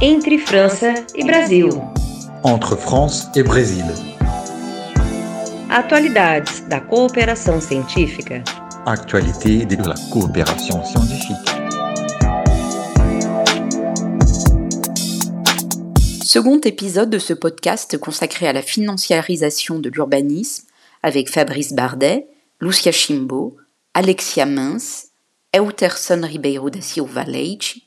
Entre 0.00 0.38
França 0.38 0.94
e 1.12 1.24
Brasil. 1.24 1.70
Entre 2.44 2.76
France 2.76 3.28
et 3.34 3.42
Brésil. 3.42 3.84
Atualidades 5.68 6.60
da 6.68 6.80
cooperação 6.80 7.60
científica. 7.60 8.44
Actualité 8.86 9.64
de 9.66 9.74
la 9.74 9.96
coopération 10.12 10.84
scientifique. 10.84 11.36
Second 16.22 16.60
épisode 16.60 17.10
de 17.10 17.18
ce 17.18 17.32
podcast 17.32 17.98
consacré 17.98 18.46
à 18.46 18.52
la 18.52 18.62
financiarisation 18.62 19.80
de 19.80 19.88
l'urbanisme 19.88 20.68
avec 21.02 21.28
Fabrice 21.28 21.72
Bardet, 21.72 22.28
Lucia 22.60 22.92
Chimbo, 22.92 23.56
Alexia 23.94 24.46
Mins, 24.46 25.08
Euterson 25.52 26.20
Ribeiro 26.22 26.70
da 26.70 26.80
Silva 26.80 27.24
Leite 27.24 27.82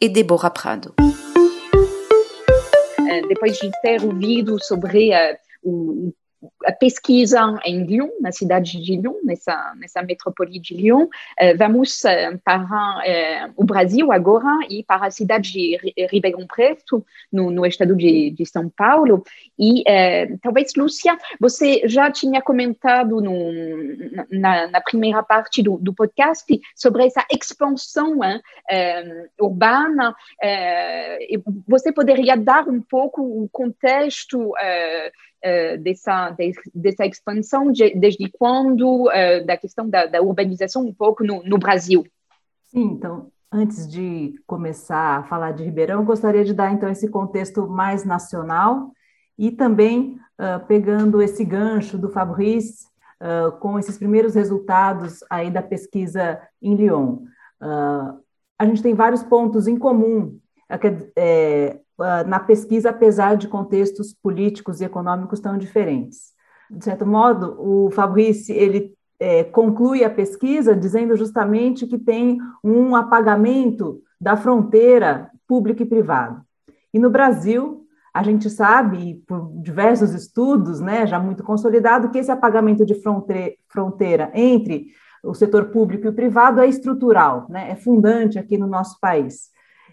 e 0.00 0.08
Débora 0.08 0.48
Prado. 0.48 0.94
Depois 3.28 3.58
de 3.58 3.70
ter 3.82 4.02
ouvido 4.04 4.62
sobre 4.62 5.12
o, 5.62 6.12
a 6.12 6.19
pesquisa 6.78 7.58
em 7.64 7.84
Lyon, 7.84 8.08
na 8.20 8.32
cidade 8.32 8.82
de 8.82 8.96
Lyon, 8.96 9.16
nessa, 9.22 9.74
nessa 9.76 10.02
metrópole 10.02 10.58
de 10.58 10.74
Lyon. 10.74 11.04
Uh, 11.04 11.56
vamos 11.56 12.02
uh, 12.04 12.38
para 12.42 12.62
uh, 12.62 13.52
o 13.56 13.64
Brasil 13.64 14.10
agora 14.10 14.66
e 14.68 14.82
para 14.82 15.06
a 15.06 15.10
cidade 15.10 15.52
de 15.52 15.78
Ribeirão 16.10 16.46
Preto, 16.46 17.04
no, 17.30 17.50
no 17.50 17.66
estado 17.66 17.94
de, 17.94 18.30
de, 18.30 18.46
São 18.46 18.68
Paulo. 18.68 19.22
E 19.58 19.84
talvez, 20.42 20.72
Lúcia, 20.76 21.16
você 21.38 21.82
já 21.84 22.10
tinha 22.10 22.40
comentado 22.40 23.20
no, 23.20 23.52
na, 24.30 24.68
na, 24.68 24.80
primeira 24.80 25.22
parte 25.22 25.62
do, 25.62 25.76
do, 25.76 25.92
podcast 25.92 26.58
sobre 26.74 27.06
essa 27.06 27.24
expansão 27.30 28.20
urbana. 29.38 30.14
você 31.68 31.92
poderia 31.92 32.36
dar 32.36 32.66
um 32.68 32.80
pouco 32.80 33.22
o 33.22 33.48
contexto 33.50 34.52
dessa, 35.82 36.30
de, 36.30 36.52
dessa 36.74 37.06
expansão, 37.06 37.72
de, 37.72 37.94
desde 37.94 38.30
quando, 38.30 39.06
uh, 39.06 39.46
da 39.46 39.56
questão 39.56 39.88
da, 39.88 40.06
da, 40.06 40.20
urbanização 40.20 40.84
um 40.86 40.92
pouco 40.92 41.24
no, 41.24 41.42
no 41.42 41.58
Brasil. 41.58 42.04
Sim, 42.66 42.84
então, 42.84 43.30
antes 43.50 43.90
de 43.90 44.34
começar 44.46 45.18
a 45.18 45.22
falar 45.24 45.52
de 45.52 45.64
Ribeirão, 45.64 46.04
gostaria 46.04 46.44
de 46.44 46.52
dar, 46.52 46.72
então, 46.72 46.88
esse 46.88 47.08
contexto 47.08 47.66
mais 47.66 48.04
nacional 48.04 48.92
e 49.38 49.50
também 49.50 50.18
uh, 50.38 50.64
pegando 50.66 51.22
esse 51.22 51.44
gancho 51.44 51.96
do 51.96 52.10
Fabrice, 52.10 52.86
uh, 53.20 53.52
com 53.58 53.78
esses 53.78 53.98
primeiros 53.98 54.34
resultados 54.34 55.24
aí 55.30 55.50
da 55.50 55.62
pesquisa 55.62 56.40
em 56.60 56.74
Lyon. 56.74 57.24
Uh, 57.60 58.20
a 58.58 58.66
gente 58.66 58.82
tem 58.82 58.94
vários 58.94 59.22
pontos 59.22 59.66
em 59.66 59.78
comum. 59.78 60.38
É, 61.16 61.80
na 62.26 62.40
pesquisa, 62.40 62.90
apesar 62.90 63.36
de 63.36 63.48
contextos 63.48 64.14
políticos 64.14 64.80
e 64.80 64.84
econômicos 64.84 65.40
tão 65.40 65.58
diferentes. 65.58 66.32
De 66.70 66.84
certo 66.84 67.06
modo, 67.06 67.56
o 67.58 67.90
Fabrice 67.90 68.52
ele 68.52 68.94
é, 69.18 69.44
conclui 69.44 70.02
a 70.02 70.10
pesquisa 70.10 70.74
dizendo 70.74 71.16
justamente 71.16 71.86
que 71.86 71.98
tem 71.98 72.38
um 72.64 72.96
apagamento 72.96 74.00
da 74.20 74.36
fronteira 74.36 75.30
público 75.46 75.82
e 75.82 75.86
privado. 75.86 76.40
E 76.92 76.98
no 76.98 77.10
Brasil, 77.10 77.86
a 78.14 78.22
gente 78.22 78.48
sabe, 78.48 79.22
por 79.26 79.52
diversos 79.62 80.14
estudos, 80.14 80.80
né, 80.80 81.06
já 81.06 81.18
muito 81.18 81.44
consolidado, 81.44 82.10
que 82.10 82.18
esse 82.18 82.30
apagamento 82.30 82.84
de 82.84 82.94
fronteira 83.68 84.30
entre 84.34 84.86
o 85.22 85.34
setor 85.34 85.66
público 85.66 86.06
e 86.06 86.08
o 86.08 86.14
privado 86.14 86.60
é 86.60 86.66
estrutural, 86.66 87.46
né, 87.48 87.70
é 87.70 87.76
fundante 87.76 88.38
aqui 88.38 88.56
no 88.56 88.66
nosso 88.66 88.98
país. 89.00 89.50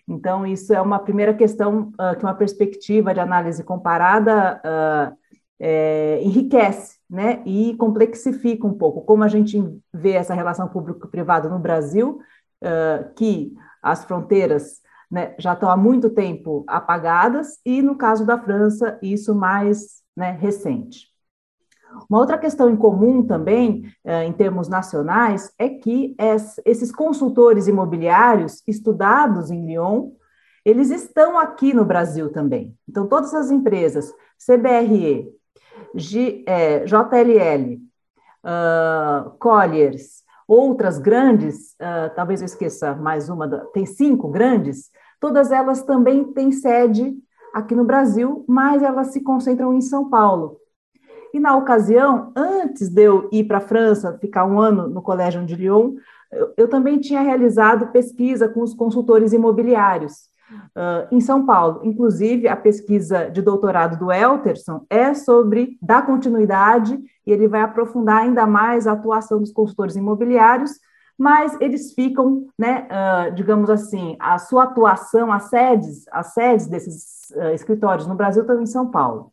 Então, 0.07 0.45
isso 0.45 0.73
é 0.73 0.81
uma 0.81 0.99
primeira 0.99 1.33
questão 1.33 1.91
uh, 1.99 2.17
que 2.17 2.23
uma 2.23 2.33
perspectiva 2.33 3.13
de 3.13 3.19
análise 3.19 3.63
comparada 3.63 4.61
uh, 4.63 5.17
é, 5.59 6.19
enriquece 6.21 6.97
né, 7.09 7.41
e 7.45 7.75
complexifica 7.75 8.65
um 8.65 8.73
pouco 8.73 9.01
como 9.01 9.23
a 9.23 9.27
gente 9.27 9.61
vê 9.93 10.11
essa 10.11 10.33
relação 10.33 10.67
público-privado 10.67 11.49
no 11.49 11.59
Brasil, 11.59 12.19
uh, 12.63 13.13
que 13.15 13.53
as 13.81 14.05
fronteiras 14.05 14.81
né, 15.09 15.35
já 15.37 15.53
estão 15.53 15.69
há 15.69 15.77
muito 15.77 16.09
tempo 16.09 16.63
apagadas, 16.67 17.59
e 17.65 17.81
no 17.81 17.97
caso 17.97 18.25
da 18.25 18.37
França, 18.37 18.99
isso 19.01 19.33
mais 19.33 20.03
né, 20.15 20.31
recente. 20.31 21.07
Uma 22.09 22.19
outra 22.19 22.37
questão 22.37 22.69
em 22.69 22.75
comum 22.75 23.23
também, 23.23 23.83
eh, 24.03 24.25
em 24.25 24.33
termos 24.33 24.67
nacionais, 24.67 25.51
é 25.57 25.69
que 25.69 26.15
esses 26.65 26.91
consultores 26.91 27.67
imobiliários 27.67 28.61
estudados 28.67 29.49
em 29.49 29.65
Lyon, 29.65 30.11
eles 30.63 30.89
estão 30.89 31.37
aqui 31.37 31.73
no 31.73 31.85
Brasil 31.85 32.31
também. 32.31 32.75
Então, 32.87 33.07
todas 33.07 33.33
as 33.33 33.49
empresas, 33.49 34.13
CBRE, 34.37 35.29
G, 35.95 36.43
é, 36.45 36.85
JLL, 36.85 37.79
uh, 38.43 39.31
Colliers, 39.39 40.23
outras 40.47 40.97
grandes, 40.97 41.73
uh, 41.73 42.13
talvez 42.15 42.41
eu 42.41 42.45
esqueça 42.45 42.95
mais 42.95 43.29
uma, 43.29 43.47
tem 43.73 43.85
cinco 43.85 44.29
grandes, 44.29 44.89
todas 45.19 45.51
elas 45.51 45.83
também 45.83 46.23
têm 46.33 46.51
sede 46.51 47.15
aqui 47.53 47.75
no 47.75 47.83
Brasil, 47.83 48.45
mas 48.47 48.81
elas 48.81 49.07
se 49.07 49.21
concentram 49.21 49.73
em 49.73 49.81
São 49.81 50.09
Paulo. 50.09 50.59
E 51.33 51.39
na 51.39 51.55
ocasião, 51.55 52.31
antes 52.35 52.89
de 52.89 53.03
eu 53.03 53.29
ir 53.31 53.43
para 53.45 53.57
a 53.57 53.61
França, 53.61 54.17
ficar 54.19 54.45
um 54.45 54.59
ano 54.59 54.87
no 54.87 55.01
Colégio 55.01 55.45
de 55.45 55.55
Lyon, 55.55 55.95
eu, 56.31 56.53
eu, 56.57 56.67
também 56.67 56.99
tinha 56.99 57.21
realizado 57.21 57.91
pesquisa 57.91 58.47
com 58.49 58.61
os 58.61 58.73
consultores 58.73 59.33
imobiliários 59.33 60.29
uh, 60.75 61.07
em 61.11 61.21
São 61.21 61.45
Paulo. 61.45 61.81
Inclusive, 61.83 62.47
a 62.47 62.55
pesquisa 62.55 63.29
de 63.29 63.41
doutorado 63.41 63.97
do 63.97 64.11
Elterson 64.11 64.85
é 64.89 65.13
sobre 65.13 65.77
dar 65.81 66.05
continuidade 66.05 66.99
e 67.25 67.31
ele 67.31 67.47
vai 67.47 67.61
aprofundar 67.61 68.23
ainda 68.23 68.45
mais 68.45 68.87
a 68.87 68.93
atuação 68.93 69.39
dos 69.39 69.51
consultores 69.51 69.95
imobiliários, 69.95 70.71
mas 71.17 71.57
eles 71.59 71.93
ficam, 71.93 72.47
né, 72.57 72.87
uh, 72.91 73.33
digamos 73.33 73.69
assim, 73.69 74.15
a 74.19 74.37
sua 74.37 74.63
atuação, 74.63 75.31
as 75.31 75.43
sedes, 75.43 76.05
as 76.11 76.33
sedes 76.33 76.67
desses 76.67 77.31
uh, 77.35 77.53
escritórios 77.53 78.07
no 78.07 78.15
Brasil 78.15 78.43
estão 78.43 78.61
em 78.61 78.67
São 78.67 78.91
Paulo. 78.91 79.31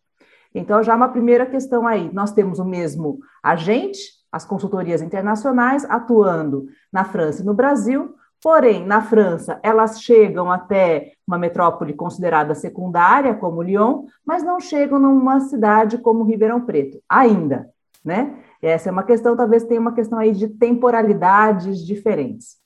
Então, 0.54 0.82
já 0.82 0.94
uma 0.94 1.08
primeira 1.08 1.44
questão 1.44 1.86
aí, 1.86 2.10
nós 2.12 2.32
temos 2.32 2.58
o 2.58 2.64
mesmo 2.64 3.18
agente, 3.42 3.98
as 4.30 4.44
consultorias 4.44 5.02
internacionais, 5.02 5.84
atuando 5.84 6.66
na 6.92 7.04
França 7.04 7.42
e 7.42 7.44
no 7.44 7.54
Brasil, 7.54 8.14
porém, 8.42 8.84
na 8.86 9.00
França, 9.00 9.58
elas 9.62 10.02
chegam 10.02 10.50
até 10.50 11.12
uma 11.26 11.38
metrópole 11.38 11.94
considerada 11.94 12.54
secundária, 12.54 13.34
como 13.34 13.62
Lyon, 13.62 14.04
mas 14.24 14.42
não 14.42 14.60
chegam 14.60 14.98
numa 14.98 15.40
cidade 15.40 15.98
como 15.98 16.24
Ribeirão 16.24 16.60
Preto, 16.60 17.02
ainda, 17.08 17.68
né? 18.04 18.38
Essa 18.60 18.88
é 18.88 18.92
uma 18.92 19.02
questão, 19.02 19.36
talvez 19.36 19.64
tenha 19.64 19.80
uma 19.80 19.94
questão 19.94 20.18
aí 20.18 20.32
de 20.32 20.48
temporalidades 20.48 21.84
diferentes. 21.84 22.56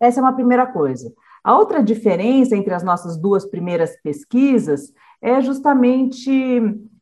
Essa 0.00 0.20
é 0.20 0.22
uma 0.22 0.32
primeira 0.32 0.66
coisa. 0.66 1.12
A 1.42 1.56
outra 1.56 1.82
diferença 1.82 2.56
entre 2.56 2.72
as 2.72 2.82
nossas 2.82 3.16
duas 3.16 3.44
primeiras 3.44 4.00
pesquisas 4.02 4.92
é 5.20 5.40
justamente 5.40 6.30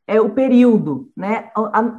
é, 0.06 0.20
o 0.20 0.30
período. 0.30 1.10
Né? 1.16 1.50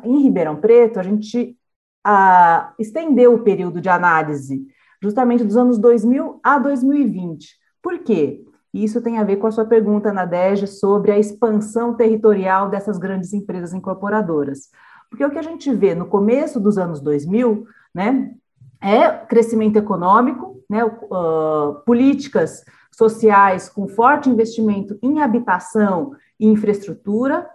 Em 0.04 0.22
Ribeirão 0.24 0.56
Preto, 0.56 1.00
a 1.00 1.04
gente 1.04 1.58
a, 2.04 2.74
estendeu 2.80 3.36
o 3.36 3.44
período 3.44 3.80
de 3.80 3.90
análise 3.90 4.66
justamente 5.02 5.44
dos 5.44 5.56
anos 5.56 5.78
2000 5.78 6.40
a 6.44 6.60
2020. 6.60 7.58
Por 7.82 8.00
quê? 8.00 8.44
Isso 8.74 9.02
tem 9.02 9.18
a 9.18 9.24
ver 9.24 9.38
com 9.38 9.48
a 9.48 9.52
sua 9.52 9.66
pergunta, 9.66 10.14
Nadege, 10.14 10.68
sobre 10.68 11.12
a 11.12 11.18
expansão 11.18 11.96
territorial 11.96 12.70
dessas 12.70 12.98
grandes 12.98 13.34
empresas 13.34 13.74
incorporadoras. 13.74 14.70
Porque 15.10 15.26
o 15.26 15.32
que 15.32 15.40
a 15.40 15.44
gente 15.44 15.74
vê 15.74 15.96
no 15.96 16.06
começo 16.06 16.60
dos 16.60 16.78
anos 16.78 17.02
2000, 17.02 17.66
né, 17.94 18.32
é 18.80 19.10
crescimento 19.10 19.78
econômico, 19.78 20.62
né, 20.70 20.84
uh, 20.84 21.82
políticas 21.86 22.64
sociais 23.00 23.70
com 23.70 23.88
forte 23.88 24.30
investimento 24.30 25.00
em 25.02 25.22
habitação 25.22 26.12
e 26.38 26.46
infraestrutura. 26.46 27.50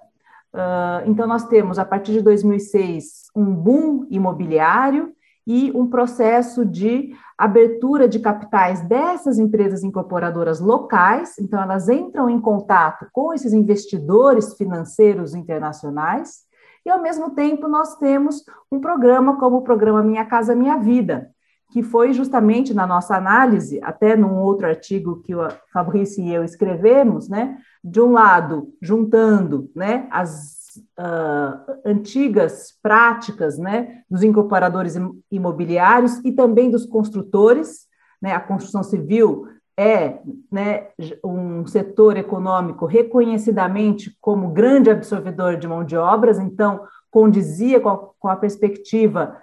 Uh, 0.54 1.04
então, 1.06 1.26
nós 1.26 1.46
temos, 1.46 1.78
a 1.78 1.84
partir 1.84 2.12
de 2.12 2.22
2006, 2.22 3.30
um 3.36 3.54
boom 3.54 4.06
imobiliário 4.10 5.12
e 5.46 5.70
um 5.74 5.86
processo 5.86 6.64
de 6.64 7.14
abertura 7.36 8.08
de 8.08 8.18
capitais 8.20 8.80
dessas 8.88 9.38
empresas 9.38 9.84
incorporadoras 9.84 10.60
locais. 10.60 11.38
Então, 11.38 11.60
elas 11.60 11.90
entram 11.90 12.30
em 12.30 12.40
contato 12.40 13.06
com 13.12 13.34
esses 13.34 13.52
investidores 13.52 14.54
financeiros 14.54 15.34
internacionais. 15.34 16.44
E, 16.86 16.90
ao 16.90 17.02
mesmo 17.02 17.30
tempo, 17.30 17.68
nós 17.68 17.96
temos 17.96 18.42
um 18.72 18.80
programa 18.80 19.38
como 19.38 19.58
o 19.58 19.62
programa 19.62 20.02
Minha 20.02 20.24
Casa 20.24 20.54
Minha 20.54 20.78
Vida, 20.78 21.33
que 21.74 21.82
foi 21.82 22.12
justamente 22.12 22.72
na 22.72 22.86
nossa 22.86 23.16
análise, 23.16 23.80
até 23.82 24.14
num 24.14 24.36
outro 24.36 24.64
artigo 24.64 25.20
que 25.22 25.34
o 25.34 25.48
Fabrício 25.72 26.22
e 26.22 26.32
eu 26.32 26.44
escrevemos, 26.44 27.28
né, 27.28 27.58
de 27.82 28.00
um 28.00 28.12
lado, 28.12 28.72
juntando 28.80 29.68
né, 29.74 30.06
as 30.08 30.76
uh, 30.96 31.72
antigas 31.84 32.78
práticas 32.80 33.58
né, 33.58 34.02
dos 34.08 34.22
incorporadores 34.22 34.94
imobiliários 35.28 36.20
e 36.24 36.30
também 36.30 36.70
dos 36.70 36.86
construtores, 36.86 37.88
né, 38.22 38.32
a 38.32 38.40
construção 38.40 38.84
civil 38.84 39.48
é 39.76 40.20
né, 40.52 40.86
um 41.24 41.66
setor 41.66 42.16
econômico 42.16 42.86
reconhecidamente 42.86 44.16
como 44.20 44.52
grande 44.52 44.90
absorvedor 44.90 45.56
de 45.56 45.66
mão 45.66 45.82
de 45.82 45.96
obras, 45.96 46.38
então 46.38 46.84
condizia 47.10 47.80
com 47.80 47.88
a, 47.88 47.98
com 48.16 48.28
a 48.28 48.36
perspectiva 48.36 49.42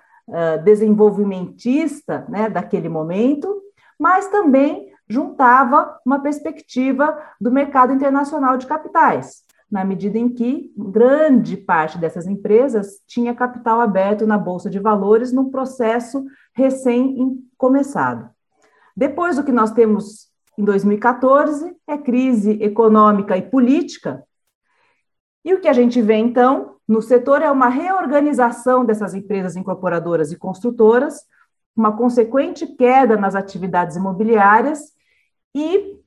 desenvolvimentista 0.64 2.26
né, 2.30 2.50
daquele 2.50 2.88
momento, 2.88 3.62
mas 4.00 4.28
também 4.28 4.92
juntava 5.08 6.00
uma 6.06 6.20
perspectiva 6.20 7.18
do 7.40 7.52
mercado 7.52 7.94
internacional 7.94 8.58
de 8.58 8.66
capitais, 8.66 9.44
na 9.70 9.84
medida 9.84 10.18
em 10.18 10.30
que 10.30 10.74
grande 10.78 11.58
parte 11.58 11.98
dessas 11.98 12.28
empresas 12.28 13.02
tinha 13.06 13.36
capital 13.36 13.82
aberto 13.82 14.26
na 14.26 14.38
Bolsa 14.38 14.70
de 14.70 14.80
Valores 14.80 15.32
num 15.32 15.50
processo 15.52 16.26
recém-começado. 16.54 18.30
Depois, 18.96 19.38
o 19.38 19.44
que 19.44 19.52
nós 19.52 19.72
temos 19.72 20.30
em 20.58 20.64
2014 20.64 21.76
é 21.88 21.98
crise 21.98 22.52
econômica 22.62 23.38
e 23.38 23.42
política. 23.42 24.24
E 25.44 25.54
o 25.54 25.60
que 25.60 25.68
a 25.68 25.74
gente 25.74 26.02
vê, 26.02 26.16
então, 26.16 26.76
no 26.88 27.02
setor 27.02 27.42
é 27.42 27.50
uma 27.50 27.70
reorganização 27.70 28.86
dessas 28.86 29.14
empresas 29.14 29.56
incorporadoras 29.56 30.32
e 30.32 30.38
construtoras, 30.38 31.22
uma 31.76 31.96
consequente 31.96 32.68
queda 32.68 33.16
nas 33.16 33.34
atividades 33.34 33.96
imobiliárias 33.96 34.92
e, 35.56 35.98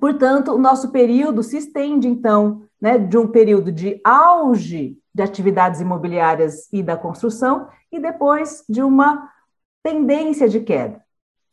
portanto, 0.00 0.52
o 0.52 0.58
nosso 0.58 0.90
período 0.90 1.42
se 1.42 1.56
estende, 1.58 2.08
então, 2.08 2.62
né, 2.80 2.98
de 2.98 3.16
um 3.16 3.26
período 3.26 3.72
de 3.72 4.00
auge 4.04 4.98
de 5.14 5.22
atividades 5.22 5.80
imobiliárias 5.80 6.70
e 6.72 6.82
da 6.82 6.96
construção 6.96 7.68
e 7.90 7.98
depois 7.98 8.64
de 8.68 8.82
uma 8.82 9.30
tendência 9.82 10.48
de 10.48 10.60
queda, 10.60 11.02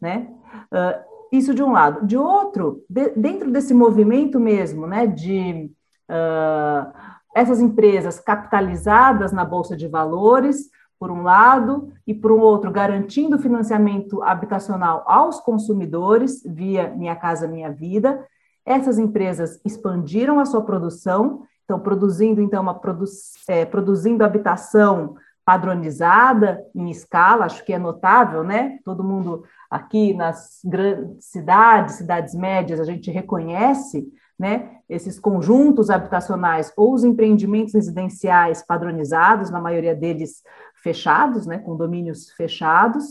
né? 0.02 0.28
Uh, 0.72 1.14
isso 1.32 1.54
de 1.54 1.64
um 1.64 1.72
lado. 1.72 2.06
De 2.06 2.18
outro, 2.18 2.84
de, 2.90 3.10
dentro 3.12 3.52
desse 3.52 3.74
movimento 3.74 4.40
mesmo, 4.40 4.86
né, 4.86 5.08
de 5.08 5.72
uh, 6.10 7.13
essas 7.36 7.60
empresas 7.60 8.20
capitalizadas 8.20 9.32
na 9.32 9.44
Bolsa 9.44 9.76
de 9.76 9.88
Valores, 9.88 10.70
por 11.00 11.12
um 11.12 11.22
lado, 11.22 11.92
e 12.08 12.14
por 12.14 12.32
um 12.32 12.40
outro, 12.40 12.72
garantindo 12.72 13.38
financiamento 13.38 14.24
habitacional 14.24 15.04
aos 15.06 15.40
consumidores 15.40 16.42
via 16.46 16.90
Minha 16.96 17.16
Casa 17.16 17.48
Minha 17.48 17.72
Vida. 17.72 18.26
Essas 18.66 18.98
empresas 18.98 19.60
expandiram 19.66 20.40
a 20.40 20.46
sua 20.46 20.62
produção, 20.62 21.44
estão 21.60 21.80
produzindo, 21.80 22.42
então, 22.42 22.62
uma 22.62 22.80
produ 22.80 23.06
é, 23.48 23.66
produzindo 23.66 24.24
habitação 24.24 25.16
padronizada 25.46 26.64
em 26.74 26.90
escala, 26.90 27.46
acho 27.46 27.66
que 27.66 27.74
é 27.74 27.78
notável, 27.78 28.44
né? 28.44 28.80
Todo 28.86 29.04
mundo 29.04 29.44
aqui 29.70 30.14
nas 30.14 30.62
grandes 30.64 31.26
cidades, 31.26 31.96
cidades 31.96 32.34
médias, 32.34 32.80
a 32.80 32.86
gente 32.86 33.12
reconhece, 33.12 34.08
né, 34.44 34.72
esses 34.90 35.18
conjuntos 35.18 35.90
habitacionais 35.90 36.74
ou 36.76 36.94
os 36.94 37.06
empreendimentos 37.06 37.74
residenciais 37.74 38.62
padronizados, 38.62 39.50
na 39.50 39.62
maioria 39.62 39.96
deles 39.96 40.44
fechados, 40.84 41.46
né, 41.46 41.60
condomínios 41.60 42.30
fechados, 42.32 43.06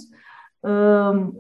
um, 0.62 1.32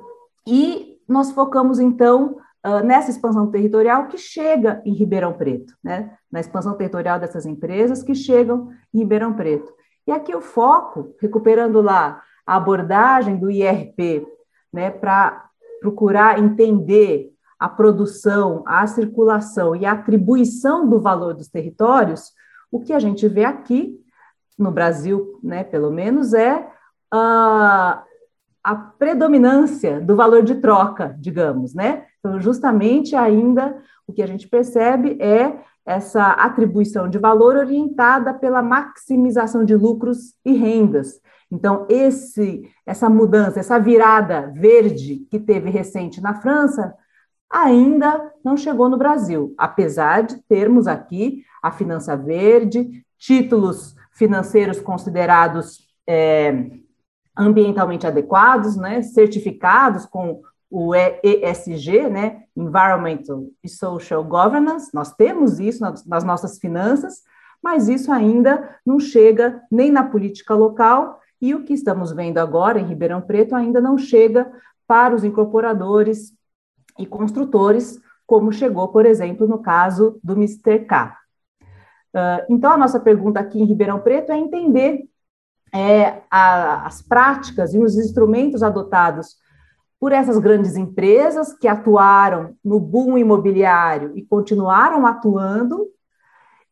e 0.46 0.96
nós 1.06 1.30
focamos, 1.32 1.78
então, 1.78 2.38
uh, 2.66 2.82
nessa 2.82 3.10
expansão 3.10 3.50
territorial 3.50 4.06
que 4.06 4.16
chega 4.16 4.80
em 4.86 4.94
Ribeirão 4.94 5.34
Preto, 5.34 5.74
né, 5.84 6.16
na 6.30 6.40
expansão 6.40 6.74
territorial 6.74 7.20
dessas 7.20 7.44
empresas 7.44 8.02
que 8.02 8.14
chegam 8.14 8.70
em 8.94 9.00
Ribeirão 9.00 9.34
Preto. 9.34 9.74
E 10.06 10.10
aqui 10.10 10.34
o 10.34 10.40
foco, 10.40 11.14
recuperando 11.20 11.82
lá 11.82 12.22
a 12.46 12.56
abordagem 12.56 13.36
do 13.36 13.50
IRP 13.50 14.26
né, 14.72 14.90
para 14.90 15.50
procurar 15.82 16.38
entender 16.38 17.31
a 17.62 17.68
produção, 17.68 18.64
a 18.66 18.84
circulação 18.88 19.76
e 19.76 19.86
a 19.86 19.92
atribuição 19.92 20.88
do 20.88 21.00
valor 21.00 21.32
dos 21.32 21.46
territórios, 21.46 22.32
o 22.72 22.80
que 22.80 22.92
a 22.92 22.98
gente 22.98 23.28
vê 23.28 23.44
aqui, 23.44 24.00
no 24.58 24.72
Brasil, 24.72 25.38
né, 25.44 25.62
pelo 25.62 25.88
menos, 25.88 26.34
é 26.34 26.68
a, 27.08 28.02
a 28.64 28.74
predominância 28.74 30.00
do 30.00 30.16
valor 30.16 30.42
de 30.42 30.56
troca, 30.56 31.14
digamos, 31.20 31.72
né? 31.72 32.04
Então, 32.18 32.40
justamente 32.40 33.14
ainda 33.14 33.78
o 34.08 34.12
que 34.12 34.22
a 34.22 34.26
gente 34.26 34.48
percebe 34.48 35.16
é 35.20 35.60
essa 35.86 36.32
atribuição 36.32 37.08
de 37.08 37.18
valor 37.18 37.54
orientada 37.54 38.34
pela 38.34 38.60
maximização 38.60 39.64
de 39.64 39.76
lucros 39.76 40.34
e 40.44 40.52
rendas, 40.52 41.20
então, 41.52 41.86
esse, 41.90 42.62
essa 42.86 43.10
mudança, 43.10 43.60
essa 43.60 43.78
virada 43.78 44.50
verde 44.56 45.26
que 45.30 45.38
teve 45.38 45.68
recente 45.68 46.18
na 46.18 46.34
França, 46.40 46.94
ainda 47.52 48.32
não 48.42 48.56
chegou 48.56 48.88
no 48.88 48.96
Brasil, 48.96 49.54
apesar 49.58 50.22
de 50.22 50.38
termos 50.48 50.86
aqui 50.86 51.44
a 51.62 51.70
finança 51.70 52.16
verde, 52.16 53.04
títulos 53.18 53.94
financeiros 54.12 54.80
considerados 54.80 55.86
é, 56.08 56.70
ambientalmente 57.36 58.06
adequados, 58.06 58.76
né, 58.76 59.02
certificados 59.02 60.06
com 60.06 60.40
o 60.70 60.94
ESG, 60.94 62.08
né, 62.08 62.44
Environmental 62.56 63.44
e 63.62 63.68
Social 63.68 64.24
Governance, 64.24 64.90
nós 64.94 65.12
temos 65.12 65.60
isso 65.60 65.82
nas, 65.82 66.06
nas 66.06 66.24
nossas 66.24 66.58
finanças, 66.58 67.22
mas 67.62 67.88
isso 67.88 68.10
ainda 68.10 68.76
não 68.84 68.98
chega 68.98 69.62
nem 69.70 69.90
na 69.90 70.02
política 70.02 70.54
local. 70.54 71.20
E 71.40 71.54
o 71.54 71.62
que 71.64 71.74
estamos 71.74 72.12
vendo 72.12 72.38
agora 72.38 72.80
em 72.80 72.86
Ribeirão 72.86 73.20
Preto 73.20 73.54
ainda 73.54 73.80
não 73.80 73.96
chega 73.96 74.50
para 74.86 75.14
os 75.14 75.22
incorporadores 75.22 76.32
e 76.98 77.06
construtores, 77.06 78.00
como 78.26 78.52
chegou, 78.52 78.88
por 78.88 79.06
exemplo, 79.06 79.46
no 79.46 79.58
caso 79.58 80.18
do 80.22 80.34
Mr. 80.34 80.80
K. 80.86 81.16
Uh, 82.14 82.44
então, 82.48 82.72
a 82.72 82.76
nossa 82.76 83.00
pergunta 83.00 83.40
aqui 83.40 83.60
em 83.60 83.64
Ribeirão 83.64 84.00
Preto 84.00 84.32
é 84.32 84.38
entender 84.38 85.04
é, 85.74 86.22
a, 86.30 86.86
as 86.86 87.00
práticas 87.00 87.72
e 87.72 87.78
os 87.78 87.96
instrumentos 87.96 88.62
adotados 88.62 89.36
por 89.98 90.12
essas 90.12 90.38
grandes 90.38 90.76
empresas 90.76 91.54
que 91.54 91.68
atuaram 91.68 92.56
no 92.62 92.78
boom 92.78 93.16
imobiliário 93.16 94.12
e 94.16 94.22
continuaram 94.22 95.06
atuando. 95.06 95.86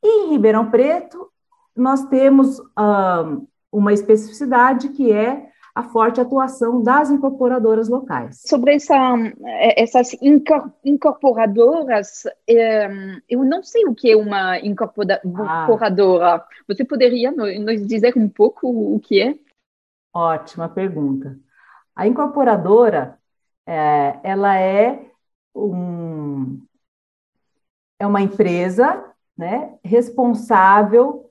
E 0.03 0.27
em 0.27 0.31
Ribeirão 0.31 0.71
Preto, 0.71 1.31
nós 1.75 2.05
temos 2.07 2.59
uh, 2.59 3.47
uma 3.73 3.93
especificidade 3.93 4.89
que 4.91 5.13
é 5.13 5.50
a 5.75 5.83
forte 5.83 6.21
atuação 6.21 6.83
das 6.83 7.11
incorporadoras 7.11 7.89
locais. 7.89 8.43
Sobre 8.45 8.75
essa, 8.75 9.15
essas 9.77 10.17
incorporadoras, 10.85 12.25
eu 13.29 13.45
não 13.45 13.62
sei 13.62 13.85
o 13.87 13.95
que 13.95 14.11
é 14.11 14.17
uma 14.17 14.59
incorporadora. 14.59 16.35
Ah. 16.35 16.47
Você 16.67 16.85
poderia 16.85 17.31
nos 17.31 17.87
dizer 17.87 18.17
um 18.17 18.29
pouco 18.29 18.69
o 18.69 18.99
que 19.00 19.23
é? 19.23 19.39
Ótima 20.12 20.69
pergunta. 20.69 21.39
A 21.95 22.07
incorporadora, 22.07 23.19
é, 23.67 24.19
ela 24.25 24.59
é 24.59 25.07
um, 25.55 26.61
é 27.99 28.07
uma 28.07 28.21
empresa 28.21 29.05
né, 29.37 29.79
responsável 29.85 31.31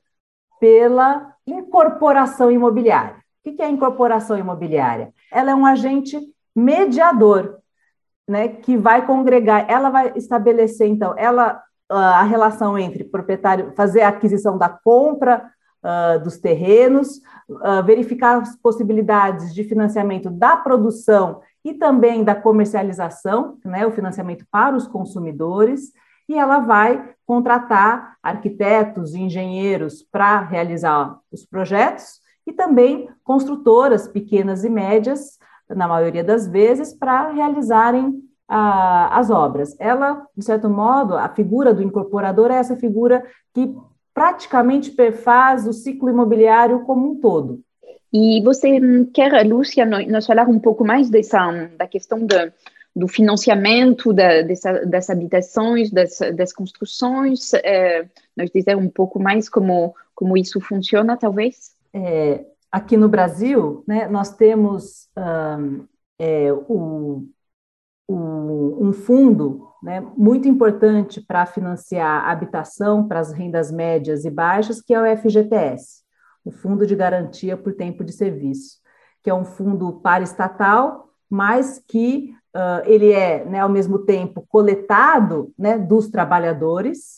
pela 0.59 1.35
incorporação 1.45 2.51
imobiliária. 2.51 3.18
O 3.45 3.51
que 3.51 3.61
é 3.61 3.69
incorporação 3.69 4.37
imobiliária? 4.37 5.13
Ela 5.31 5.51
é 5.51 5.55
um 5.55 5.65
agente 5.65 6.19
mediador, 6.55 7.59
né, 8.27 8.47
que 8.47 8.77
vai 8.77 9.05
congregar, 9.05 9.65
ela 9.69 9.89
vai 9.89 10.13
estabelecer, 10.15 10.87
então, 10.87 11.15
ela 11.17 11.63
a 11.89 12.21
relação 12.21 12.77
entre 12.77 13.03
proprietário, 13.03 13.73
fazer 13.75 14.01
a 14.01 14.09
aquisição 14.09 14.57
da 14.57 14.69
compra 14.69 15.49
uh, 15.83 16.23
dos 16.23 16.37
terrenos, 16.37 17.17
uh, 17.49 17.83
verificar 17.83 18.39
as 18.39 18.55
possibilidades 18.55 19.53
de 19.55 19.63
financiamento 19.63 20.29
da 20.29 20.55
produção 20.55 21.41
e 21.65 21.73
também 21.73 22.23
da 22.23 22.35
comercialização, 22.35 23.57
né, 23.65 23.87
o 23.87 23.91
financiamento 23.91 24.45
para 24.51 24.75
os 24.75 24.87
consumidores, 24.87 25.91
e 26.27 26.35
ela 26.35 26.59
vai 26.59 27.15
contratar 27.25 28.17
arquitetos 28.21 29.15
e 29.15 29.19
engenheiros 29.19 30.03
para 30.03 30.41
realizar 30.41 31.17
os 31.31 31.43
projetos 31.43 32.21
e 32.49 32.53
também 32.53 33.09
construtoras 33.23 34.07
pequenas 34.07 34.63
e 34.63 34.69
médias, 34.69 35.37
na 35.69 35.87
maioria 35.87 36.23
das 36.23 36.47
vezes, 36.47 36.93
para 36.93 37.29
realizarem 37.31 38.21
ah, 38.47 39.17
as 39.17 39.29
obras. 39.29 39.75
Ela, 39.79 40.25
de 40.35 40.43
certo 40.43 40.67
modo, 40.69 41.15
a 41.15 41.29
figura 41.29 41.73
do 41.73 41.83
incorporador 41.83 42.49
é 42.49 42.55
essa 42.55 42.75
figura 42.75 43.23
que 43.53 43.75
praticamente 44.13 44.91
perfaz 44.91 45.67
o 45.67 45.73
ciclo 45.73 46.09
imobiliário 46.09 46.81
como 46.81 47.11
um 47.11 47.19
todo. 47.19 47.61
E 48.11 48.41
você 48.43 48.79
quer, 49.13 49.45
Lúcia, 49.45 49.85
nos 49.85 50.25
falar 50.25 50.49
um 50.49 50.59
pouco 50.59 50.83
mais 50.83 51.09
dessa 51.09 51.69
da 51.77 51.87
questão 51.87 52.25
da 52.25 52.51
do 52.95 53.07
financiamento 53.07 54.11
da, 54.11 54.41
dessa, 54.41 54.85
das 54.85 55.09
habitações, 55.09 55.91
das, 55.91 56.19
das 56.35 56.51
construções, 56.51 57.53
é, 57.53 58.05
nos 58.35 58.49
dizer 58.51 58.75
um 58.75 58.89
pouco 58.89 59.19
mais 59.19 59.47
como, 59.47 59.95
como 60.13 60.35
isso 60.35 60.59
funciona, 60.59 61.15
talvez? 61.15 61.78
É, 61.93 62.45
aqui 62.71 62.97
no 62.97 63.09
Brasil, 63.09 63.83
né, 63.87 64.07
nós 64.07 64.35
temos 64.35 65.09
um, 65.17 65.87
é, 66.19 66.53
o, 66.53 67.27
um 68.07 68.93
fundo 68.93 69.69
né, 69.81 70.01
muito 70.17 70.47
importante 70.47 71.21
para 71.21 71.45
financiar 71.45 72.27
habitação 72.27 73.07
para 73.07 73.19
as 73.19 73.31
rendas 73.31 73.71
médias 73.71 74.25
e 74.25 74.29
baixas, 74.29 74.81
que 74.81 74.93
é 74.93 75.01
o 75.01 75.17
FGTS, 75.17 76.03
o 76.43 76.51
Fundo 76.51 76.85
de 76.85 76.95
Garantia 76.95 77.55
por 77.55 77.73
Tempo 77.73 78.03
de 78.03 78.11
Serviço, 78.11 78.79
que 79.23 79.29
é 79.29 79.33
um 79.33 79.45
fundo 79.45 79.99
paraestatal, 80.01 81.09
mas 81.29 81.83
que 81.87 82.33
uh, 82.55 82.85
ele 82.85 83.11
é, 83.11 83.45
né, 83.45 83.59
ao 83.59 83.69
mesmo 83.69 83.99
tempo, 83.99 84.45
coletado 84.49 85.53
né, 85.57 85.77
dos 85.77 86.09
trabalhadores 86.09 87.15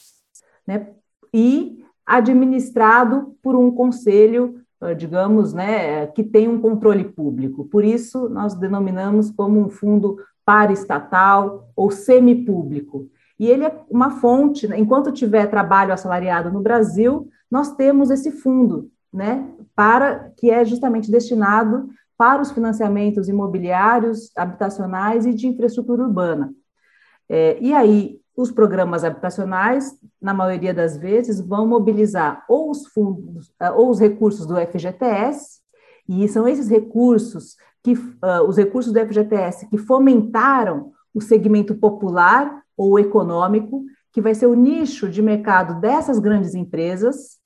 né, 0.68 0.90
e 1.34 1.84
administrado 2.06 3.38
por 3.42 3.56
um 3.56 3.72
conselho, 3.72 4.61
digamos, 4.98 5.54
né, 5.54 6.08
que 6.08 6.24
tem 6.24 6.48
um 6.48 6.60
controle 6.60 7.04
público. 7.04 7.66
Por 7.66 7.86
isso, 7.86 8.28
nós 8.30 8.56
denominamos 8.56 9.30
como 9.30 9.60
um 9.60 9.70
fundo 9.70 10.18
paraestatal 10.44 11.70
ou 11.76 11.92
semipúblico. 11.92 13.08
E 13.40 13.48
ele 13.48 13.66
é 13.66 13.84
uma 13.90 14.12
fonte, 14.20 14.68
né? 14.68 14.80
enquanto 14.80 15.12
tiver 15.12 15.48
trabalho 15.48 15.94
assalariado 15.94 16.52
no 16.52 16.62
Brasil, 16.62 17.28
nós 17.50 17.76
temos 17.76 18.10
esse 18.10 18.32
fundo, 18.32 18.90
né, 19.12 19.48
para 19.76 20.32
que 20.38 20.50
é 20.50 20.64
justamente 20.64 21.12
destinado 21.12 21.90
para 22.18 22.42
os 22.42 22.52
financiamentos 22.52 23.28
imobiliários, 23.28 24.32
habitacionais 24.38 25.26
e 25.26 25.34
de 25.34 25.48
infraestrutura 25.48 26.04
urbana. 26.04 26.54
É, 27.28 27.58
e 27.60 27.74
aí, 27.74 28.21
os 28.42 28.52
programas 28.52 29.04
habitacionais, 29.04 29.94
na 30.22 30.34
maioria 30.34 30.74
das 30.74 30.98
vezes, 30.98 31.40
vão 31.40 31.68
mobilizar 31.68 32.44
ou 32.50 32.72
os 32.72 32.88
fundos, 32.88 33.54
ou 33.76 33.90
os 33.90 34.00
recursos 34.00 34.46
do 34.46 34.56
FGTS, 34.56 35.62
e 36.08 36.28
são 36.28 36.48
esses 36.48 36.70
recursos 36.70 37.56
que 37.84 37.94
uh, 37.94 38.44
os 38.48 38.58
recursos 38.58 38.92
do 38.92 39.00
FGTS 39.00 39.68
que 39.68 39.78
fomentaram 39.78 40.92
o 41.14 41.22
segmento 41.22 41.76
popular 41.76 42.64
ou 42.76 43.00
econômico, 43.00 43.84
que 44.12 44.22
vai 44.22 44.36
ser 44.36 44.48
o 44.48 44.54
nicho 44.54 45.10
de 45.10 45.22
mercado 45.22 45.80
dessas 45.80 46.20
grandes 46.20 46.54
empresas 46.54 47.40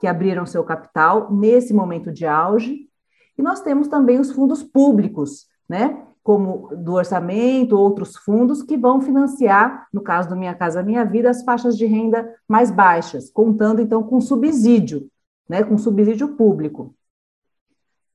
que 0.00 0.06
abriram 0.06 0.46
seu 0.46 0.64
capital 0.64 1.32
nesse 1.32 1.74
momento 1.74 2.12
de 2.12 2.24
auge. 2.26 2.88
E 3.36 3.42
nós 3.42 3.60
temos 3.60 3.88
também 3.88 4.18
os 4.18 4.32
fundos 4.32 4.62
públicos, 4.62 5.46
né? 5.68 6.04
Como 6.28 6.68
do 6.76 6.92
orçamento, 6.92 7.72
outros 7.74 8.14
fundos 8.14 8.62
que 8.62 8.76
vão 8.76 9.00
financiar, 9.00 9.88
no 9.90 10.02
caso 10.02 10.28
do 10.28 10.36
Minha 10.36 10.54
Casa 10.54 10.82
Minha 10.82 11.02
Vida, 11.02 11.30
as 11.30 11.42
faixas 11.42 11.74
de 11.74 11.86
renda 11.86 12.34
mais 12.46 12.70
baixas, 12.70 13.30
contando 13.30 13.80
então 13.80 14.02
com 14.02 14.20
subsídio, 14.20 15.08
né? 15.48 15.64
Com 15.64 15.78
subsídio 15.78 16.36
público. 16.36 16.94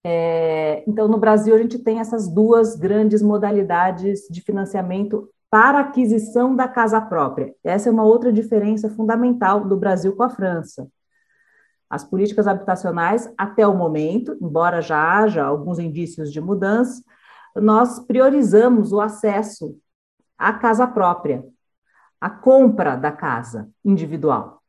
É, 0.03 0.84
então, 0.88 1.08
no 1.08 1.17
Brasil, 1.17 1.55
a 1.55 1.58
gente 1.58 1.79
tem 1.79 2.00
essas 2.00 2.27
duas 2.27 2.75
grandes 2.75 3.24
modalidades 3.24 4.27
de 4.29 4.41
financiamento 4.41 5.27
para 5.50 5.79
aquisição 5.79 6.55
da 6.55 6.67
casa 6.67 7.01
própria. 7.01 7.55
Essa 7.63 7.89
é 7.89 7.91
uma 7.91 8.03
outra 8.03 8.32
diferença 8.32 8.91
fundamental 8.91 9.65
do 9.65 9.75
Brasil 9.75 10.15
com 10.15 10.22
a 10.22 10.29
França. 10.29 10.88
As 11.89 12.03
políticas 12.03 12.46
habitacionais, 12.46 13.34
até 13.36 13.65
o 13.65 13.75
momento, 13.75 14.38
embora 14.39 14.82
já 14.82 15.01
haja 15.01 15.43
alguns 15.43 15.79
indícios 15.79 16.32
de 16.32 16.39
mudança, 16.39 17.01
nós 17.55 18.00
priorizamos 18.00 18.91
o 18.91 19.00
acesso 19.00 19.77
à 20.38 20.53
casa 20.53 20.88
própria, 20.88 21.45
a 22.19 22.29
compra 22.29 22.95
da 22.95 23.12
casa 23.12 23.69
individual 23.83 24.63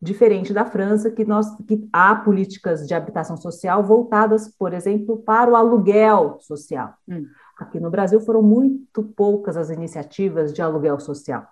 diferente 0.00 0.52
da 0.52 0.64
França, 0.64 1.10
que, 1.10 1.24
nós, 1.24 1.46
que 1.66 1.86
há 1.92 2.14
políticas 2.14 2.88
de 2.88 2.94
habitação 2.94 3.36
social 3.36 3.82
voltadas, 3.82 4.48
por 4.48 4.72
exemplo, 4.72 5.18
para 5.18 5.50
o 5.50 5.56
aluguel 5.56 6.38
social. 6.40 6.94
Hum. 7.06 7.26
Aqui 7.58 7.78
no 7.78 7.90
Brasil 7.90 8.20
foram 8.20 8.42
muito 8.42 9.02
poucas 9.02 9.56
as 9.56 9.68
iniciativas 9.68 10.54
de 10.54 10.62
aluguel 10.62 10.98
social. 10.98 11.46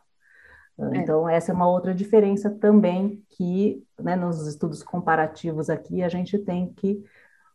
É. 0.79 0.97
Então, 0.97 1.29
essa 1.29 1.53
é 1.53 1.55
uma 1.55 1.69
outra 1.69 1.95
diferença 1.95 2.49
também 2.49 3.23
que, 3.29 3.85
né, 4.01 4.17
nos 4.17 4.47
estudos 4.47 4.83
comparativos 4.83 5.69
aqui, 5.69 6.03
a 6.03 6.09
gente 6.09 6.39
tem 6.39 6.73
que 6.73 7.05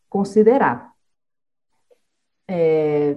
considerar. 0.08 0.93
É, 2.48 3.16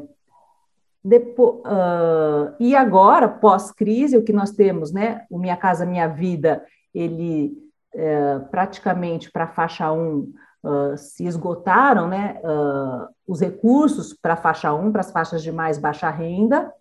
depois, 1.03 1.60
uh, 1.60 2.53
e 2.60 2.75
agora, 2.75 3.29
pós-crise, 3.29 4.17
o 4.17 4.24
que 4.24 4.34
nós 4.34 4.51
temos, 4.51 4.91
né? 4.91 5.25
O 5.29 5.38
Minha 5.38 5.55
Casa 5.55 5.86
Minha 5.86 6.07
Vida, 6.07 6.65
ele 6.93 7.55
é, 7.93 8.39
praticamente 8.51 9.31
para 9.31 9.46
a 9.46 9.48
faixa 9.48 9.91
1 9.91 10.19
uh, 10.19 10.98
se 10.98 11.25
esgotaram 11.25 12.07
né, 12.07 12.39
uh, 12.43 13.07
os 13.25 13.39
recursos 13.39 14.13
para 14.13 14.34
a 14.34 14.38
faixa 14.38 14.74
1, 14.74 14.91
para 14.91 15.01
as 15.01 15.12
faixas 15.12 15.41
de 15.41 15.51
mais 15.51 15.77
baixa 15.77 16.10
renda, 16.10 16.72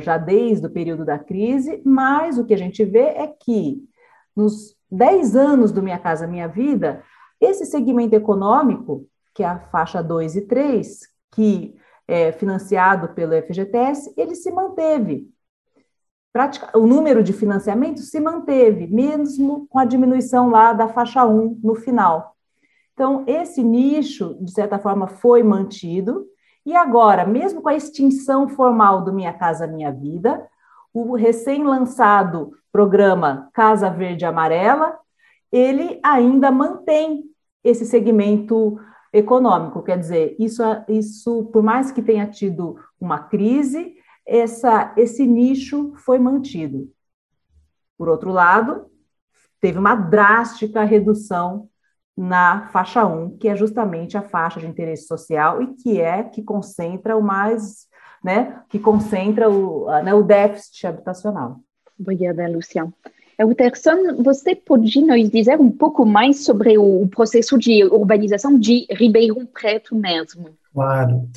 já 0.00 0.18
desde 0.18 0.66
o 0.66 0.70
período 0.70 1.06
da 1.06 1.18
crise, 1.18 1.80
mas 1.82 2.36
o 2.36 2.44
que 2.44 2.52
a 2.52 2.58
gente 2.58 2.84
vê 2.84 3.04
é 3.16 3.26
que 3.26 3.82
nos 4.36 4.76
10 4.90 5.34
anos 5.34 5.72
do 5.72 5.82
Minha 5.82 5.98
Casa 5.98 6.26
Minha 6.26 6.46
Vida, 6.46 7.02
esse 7.40 7.64
segmento 7.64 8.14
econômico, 8.14 9.06
que 9.34 9.42
é 9.42 9.46
a 9.46 9.58
faixa 9.58 10.02
2 10.02 10.36
e 10.36 10.42
3, 10.42 11.00
que 11.30 11.76
é 12.06 12.32
financiado 12.32 13.08
pelo 13.10 13.34
FGTS, 13.34 14.12
ele 14.16 14.34
se 14.34 14.50
manteve 14.50 15.30
o 16.74 16.86
número 16.86 17.22
de 17.22 17.32
financiamento 17.32 18.00
se 18.00 18.20
manteve, 18.20 18.86
mesmo 18.86 19.66
com 19.68 19.78
a 19.78 19.84
diminuição 19.84 20.50
lá 20.50 20.72
da 20.72 20.86
faixa 20.86 21.24
1 21.24 21.60
no 21.62 21.74
final. 21.74 22.36
Então, 22.92 23.24
esse 23.26 23.62
nicho, 23.62 24.36
de 24.40 24.52
certa 24.52 24.78
forma, 24.78 25.06
foi 25.06 25.42
mantido, 25.42 26.26
e 26.64 26.76
agora, 26.76 27.26
mesmo 27.26 27.62
com 27.62 27.68
a 27.68 27.74
extinção 27.74 28.48
formal 28.48 29.02
do 29.02 29.12
Minha 29.12 29.32
Casa 29.32 29.66
Minha 29.66 29.90
Vida, 29.90 30.46
o 30.92 31.14
recém-lançado 31.14 32.52
programa 32.70 33.48
Casa 33.52 33.88
Verde 33.88 34.24
Amarela, 34.24 34.98
ele 35.50 35.98
ainda 36.02 36.50
mantém 36.50 37.24
esse 37.64 37.86
segmento 37.86 38.78
econômico, 39.12 39.82
quer 39.82 39.98
dizer, 39.98 40.36
isso, 40.38 40.62
isso 40.88 41.44
por 41.52 41.62
mais 41.62 41.90
que 41.90 42.02
tenha 42.02 42.26
tido 42.26 42.76
uma 43.00 43.18
crise, 43.20 43.94
essa, 44.26 44.92
esse 44.96 45.26
nicho 45.26 45.94
foi 45.96 46.18
mantido. 46.18 46.90
Por 47.96 48.08
outro 48.08 48.30
lado, 48.30 48.86
teve 49.60 49.78
uma 49.78 49.94
drástica 49.94 50.84
redução 50.84 51.68
na 52.16 52.68
faixa 52.68 53.06
1, 53.06 53.38
que 53.38 53.48
é 53.48 53.56
justamente 53.56 54.18
a 54.18 54.22
faixa 54.22 54.60
de 54.60 54.66
interesse 54.66 55.06
social 55.06 55.62
e 55.62 55.74
que 55.74 56.00
é 56.00 56.22
que 56.24 56.42
concentra 56.42 57.16
o 57.16 57.22
mais, 57.22 57.86
né, 58.22 58.62
que 58.68 58.78
concentra 58.78 59.48
o, 59.48 59.86
né, 60.02 60.12
o 60.12 60.22
déficit 60.22 60.86
habitacional. 60.86 61.60
Obrigada, 61.98 62.48
Luciana. 62.48 62.92
Uterson, 63.44 64.22
você 64.22 64.54
pode 64.54 65.00
nos 65.00 65.30
dizer 65.30 65.60
um 65.60 65.70
pouco 65.70 66.04
mais 66.04 66.44
sobre 66.44 66.76
o 66.76 67.06
processo 67.08 67.56
de 67.58 67.84
urbanização 67.84 68.58
de 68.58 68.86
Ribeirão 68.90 69.46
Preto 69.46 69.94
mesmo? 69.94 70.50
Claro. 70.72 71.28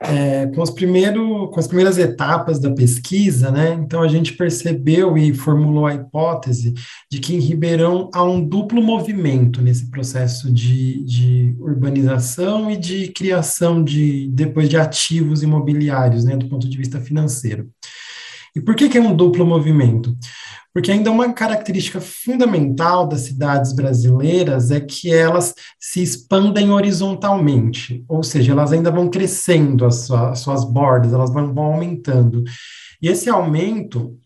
É, 0.00 0.46
com, 0.48 0.62
os 0.62 0.70
primeiro, 0.70 1.48
com 1.48 1.60
as 1.60 1.66
primeiras 1.68 1.98
etapas 1.98 2.58
da 2.58 2.70
pesquisa, 2.72 3.50
né, 3.50 3.74
então 3.74 4.02
a 4.02 4.08
gente 4.08 4.32
percebeu 4.32 5.16
e 5.16 5.32
formulou 5.32 5.86
a 5.86 5.94
hipótese 5.94 6.74
de 7.08 7.20
que 7.20 7.34
em 7.34 7.38
Ribeirão 7.38 8.10
há 8.12 8.24
um 8.24 8.44
duplo 8.44 8.82
movimento 8.82 9.62
nesse 9.62 9.90
processo 9.90 10.52
de, 10.52 11.04
de 11.04 11.54
urbanização 11.60 12.70
e 12.70 12.76
de 12.76 13.08
criação 13.12 13.84
de, 13.84 14.28
depois 14.32 14.68
de 14.68 14.76
ativos 14.76 15.42
imobiliários, 15.42 16.24
né, 16.24 16.36
do 16.36 16.48
ponto 16.48 16.68
de 16.68 16.76
vista 16.76 17.00
financeiro. 17.00 17.70
E 18.54 18.60
por 18.60 18.74
que, 18.74 18.88
que 18.88 18.98
é 18.98 19.00
um 19.00 19.14
duplo 19.14 19.46
movimento? 19.46 20.14
porque 20.72 20.92
ainda 20.92 21.10
uma 21.10 21.32
característica 21.32 22.00
fundamental 22.00 23.06
das 23.06 23.22
cidades 23.22 23.72
brasileiras 23.72 24.70
é 24.70 24.80
que 24.80 25.12
elas 25.12 25.54
se 25.78 26.02
expandem 26.02 26.70
horizontalmente, 26.70 28.04
ou 28.08 28.22
seja, 28.22 28.52
elas 28.52 28.72
ainda 28.72 28.90
vão 28.90 29.10
crescendo 29.10 29.84
as, 29.84 30.06
suas, 30.06 30.22
as 30.22 30.38
suas 30.38 30.64
bordas, 30.64 31.12
elas 31.12 31.32
vão, 31.32 31.52
vão 31.52 31.64
aumentando. 31.64 32.44
E 33.02 33.08
esse 33.08 33.28
aumento, 33.28 34.16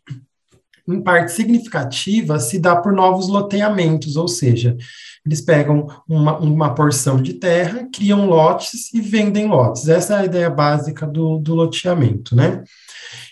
em 0.87 1.01
parte 1.01 1.33
significativa, 1.33 2.39
se 2.39 2.59
dá 2.59 2.77
por 2.77 2.93
novos 2.93 3.27
loteamentos, 3.27 4.17
ou 4.17 4.29
seja, 4.29 4.77
eles 5.25 5.41
pegam 5.41 5.87
uma, 6.07 6.39
uma 6.39 6.75
porção 6.75 7.23
de 7.23 7.35
terra, 7.35 7.89
criam 7.91 8.27
lotes 8.27 8.93
e 8.93 9.01
vendem 9.01 9.47
lotes. 9.47 9.89
Essa 9.89 10.17
é 10.17 10.19
a 10.19 10.25
ideia 10.27 10.51
básica 10.51 11.07
do, 11.07 11.39
do 11.39 11.55
loteamento, 11.55 12.37
né? 12.37 12.63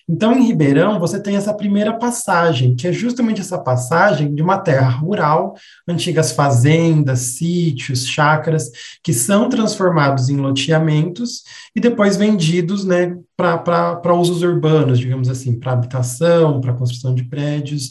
Então, 0.09 0.33
em 0.33 0.47
Ribeirão, 0.47 0.99
você 0.99 1.21
tem 1.21 1.37
essa 1.37 1.55
primeira 1.55 1.97
passagem, 1.97 2.75
que 2.75 2.89
é 2.89 2.93
justamente 2.93 3.41
essa 3.41 3.59
passagem 3.59 4.35
de 4.35 4.43
uma 4.43 4.59
terra 4.59 4.89
rural, 4.89 5.55
antigas 5.89 6.33
fazendas, 6.33 7.21
sítios, 7.21 8.07
chácaras, 8.07 8.71
que 9.03 9.13
são 9.13 9.49
transformados 9.49 10.29
em 10.29 10.37
loteamentos 10.37 11.43
e 11.75 11.81
depois 11.81 12.17
vendidos 12.17 12.85
né, 12.85 13.17
para 13.37 14.15
usos 14.15 14.43
urbanos, 14.43 14.99
digamos 14.99 15.29
assim, 15.29 15.59
para 15.59 15.73
habitação, 15.73 16.61
para 16.61 16.75
construção 16.75 17.15
de 17.15 17.25
prédios 17.25 17.91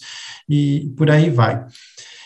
e 0.50 0.92
por 0.98 1.10
aí 1.10 1.30
vai. 1.30 1.66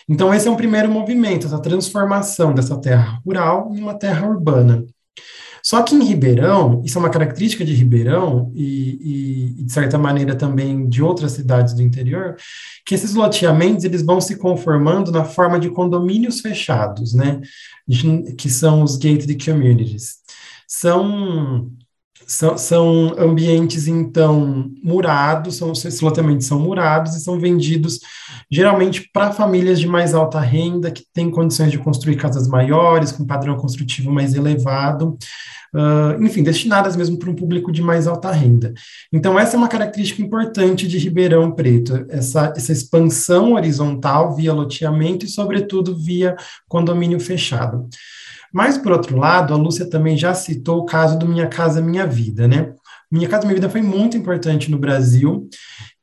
Então, 0.08 0.34
esse 0.34 0.48
é 0.48 0.52
um 0.52 0.56
primeiro 0.56 0.90
movimento, 0.90 1.48
essa 1.48 1.60
transformação 1.60 2.54
dessa 2.54 2.80
terra 2.80 3.20
rural 3.26 3.72
em 3.74 3.82
uma 3.82 3.98
terra 3.98 4.28
urbana. 4.28 4.86
Só 5.66 5.82
que 5.82 5.96
em 5.96 6.04
Ribeirão, 6.04 6.84
isso 6.86 6.96
é 6.96 7.02
uma 7.02 7.10
característica 7.10 7.66
de 7.66 7.74
Ribeirão 7.74 8.52
e, 8.54 9.56
e, 9.58 9.64
de 9.64 9.74
certa 9.74 9.98
maneira 9.98 10.36
também 10.36 10.88
de 10.88 11.02
outras 11.02 11.32
cidades 11.32 11.74
do 11.74 11.82
interior, 11.82 12.36
que 12.86 12.94
esses 12.94 13.16
loteamentos 13.16 13.84
eles 13.84 14.04
vão 14.04 14.22
se 14.22 14.38
conformando 14.38 15.12
na 15.12 15.26
forma 15.26 15.60
de 15.60 15.72
condomínios 15.72 16.40
fechados, 16.40 17.16
né? 17.16 17.42
Que 18.38 18.48
são 18.48 18.84
os 18.84 18.96
gated 18.96 19.44
communities. 19.44 20.18
São 20.68 21.72
são, 22.26 22.58
são 22.58 23.16
ambientes, 23.18 23.88
então, 23.88 24.72
murados, 24.84 25.58
são, 25.58 25.72
esses 25.72 26.02
loteamentos 26.02 26.48
são 26.48 26.60
murados 26.60 27.16
e 27.16 27.22
são 27.22 27.40
vendidos 27.40 28.00
geralmente 28.50 29.10
para 29.14 29.32
famílias 29.32 29.80
de 29.80 29.88
mais 29.88 30.14
alta 30.14 30.40
renda, 30.40 30.92
que 30.92 31.04
têm 31.14 31.30
condições 31.30 31.72
de 31.72 31.78
construir 31.78 32.16
casas 32.16 32.48
maiores, 32.48 33.12
com 33.12 33.26
padrão 33.26 33.56
construtivo 33.58 34.12
mais 34.12 34.34
elevado, 34.34 35.18
uh, 35.74 36.24
enfim, 36.24 36.44
destinadas 36.44 36.96
mesmo 36.96 37.18
para 37.18 37.30
um 37.30 37.36
público 37.36 37.72
de 37.72 37.82
mais 37.82 38.08
alta 38.08 38.32
renda. 38.32 38.74
Então, 39.12 39.38
essa 39.38 39.56
é 39.56 39.58
uma 39.58 39.68
característica 39.68 40.22
importante 40.22 40.88
de 40.88 40.98
Ribeirão 40.98 41.52
Preto, 41.52 42.06
essa, 42.10 42.54
essa 42.56 42.72
expansão 42.72 43.54
horizontal 43.54 44.36
via 44.36 44.54
loteamento 44.54 45.26
e, 45.26 45.30
sobretudo, 45.30 45.96
via 45.96 46.36
condomínio 46.68 47.20
fechado. 47.20 47.88
Mas, 48.56 48.78
por 48.78 48.94
outro 48.94 49.18
lado, 49.18 49.54
a 49.54 49.58
Lúcia 49.58 49.86
também 49.86 50.16
já 50.16 50.34
citou 50.34 50.78
o 50.78 50.86
caso 50.86 51.20
do 51.20 51.28
Minha 51.28 51.46
Casa 51.46 51.82
Minha 51.82 52.08
Vida, 52.08 52.48
né? 52.48 52.74
Minha 53.12 53.28
Casa 53.28 53.46
Minha 53.46 53.56
Vida 53.56 53.70
foi 53.70 53.82
muito 53.82 54.16
importante 54.16 54.72
no 54.72 54.78
Brasil 54.78 55.50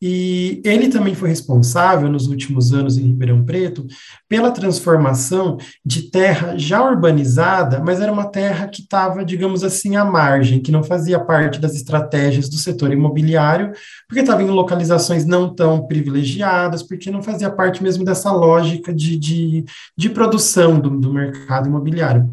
e 0.04 0.60
ele 0.64 0.88
também 0.88 1.14
foi 1.14 1.28
responsável, 1.28 2.10
nos 2.10 2.26
últimos 2.26 2.74
anos 2.74 2.98
em 2.98 3.02
Ribeirão 3.02 3.44
Preto, 3.44 3.86
pela 4.28 4.50
transformação 4.50 5.58
de 5.86 6.10
terra 6.10 6.58
já 6.58 6.82
urbanizada, 6.84 7.80
mas 7.80 8.00
era 8.00 8.12
uma 8.12 8.24
terra 8.24 8.66
que 8.66 8.82
estava, 8.82 9.24
digamos 9.24 9.62
assim, 9.62 9.94
à 9.94 10.04
margem, 10.04 10.60
que 10.60 10.72
não 10.72 10.82
fazia 10.82 11.20
parte 11.20 11.60
das 11.60 11.76
estratégias 11.76 12.48
do 12.48 12.56
setor 12.56 12.92
imobiliário, 12.92 13.70
porque 14.08 14.22
estava 14.22 14.42
em 14.42 14.46
localizações 14.46 15.24
não 15.24 15.54
tão 15.54 15.86
privilegiadas, 15.86 16.82
porque 16.82 17.08
não 17.08 17.22
fazia 17.22 17.48
parte 17.48 17.80
mesmo 17.80 18.04
dessa 18.04 18.32
lógica 18.32 18.92
de, 18.92 19.16
de, 19.16 19.64
de 19.96 20.10
produção 20.10 20.80
do, 20.80 20.90
do 20.90 21.12
mercado 21.14 21.68
imobiliário. 21.68 22.28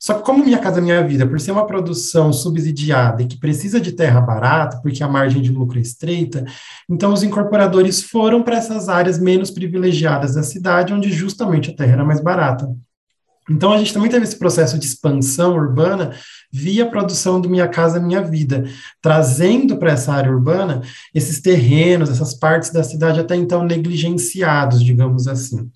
Só 0.00 0.14
que 0.14 0.24
como 0.24 0.42
Minha 0.42 0.58
Casa 0.58 0.80
Minha 0.80 1.06
Vida, 1.06 1.26
por 1.26 1.38
ser 1.38 1.52
uma 1.52 1.66
produção 1.66 2.32
subsidiada 2.32 3.22
e 3.22 3.26
que 3.26 3.38
precisa 3.38 3.78
de 3.78 3.92
terra 3.92 4.20
barata, 4.20 4.80
porque 4.82 5.04
a 5.04 5.08
margem 5.08 5.42
de 5.42 5.52
lucro 5.52 5.78
é 5.78 5.82
estreita, 5.82 6.44
então 6.88 7.12
os 7.12 7.22
incorporadores 7.22 8.02
foram 8.02 8.42
para 8.42 8.56
essas 8.56 8.88
áreas 8.88 9.18
menos 9.18 9.50
privilegiadas 9.50 10.34
da 10.34 10.42
cidade, 10.42 10.94
onde 10.94 11.12
justamente 11.12 11.70
a 11.70 11.76
terra 11.76 11.92
era 11.92 12.04
mais 12.04 12.20
barata. 12.20 12.66
Então, 13.50 13.72
a 13.72 13.78
gente 13.78 13.92
também 13.92 14.08
teve 14.08 14.24
esse 14.24 14.38
processo 14.38 14.78
de 14.78 14.86
expansão 14.86 15.54
urbana 15.56 16.14
via 16.52 16.88
produção 16.88 17.40
do 17.40 17.50
Minha 17.50 17.66
Casa 17.66 17.98
Minha 17.98 18.22
Vida, 18.22 18.64
trazendo 19.02 19.76
para 19.76 19.92
essa 19.92 20.12
área 20.12 20.30
urbana 20.30 20.82
esses 21.12 21.40
terrenos, 21.40 22.08
essas 22.08 22.32
partes 22.32 22.70
da 22.70 22.84
cidade 22.84 23.18
até 23.18 23.34
então 23.34 23.64
negligenciados, 23.64 24.82
digamos 24.82 25.26
assim. 25.26 25.68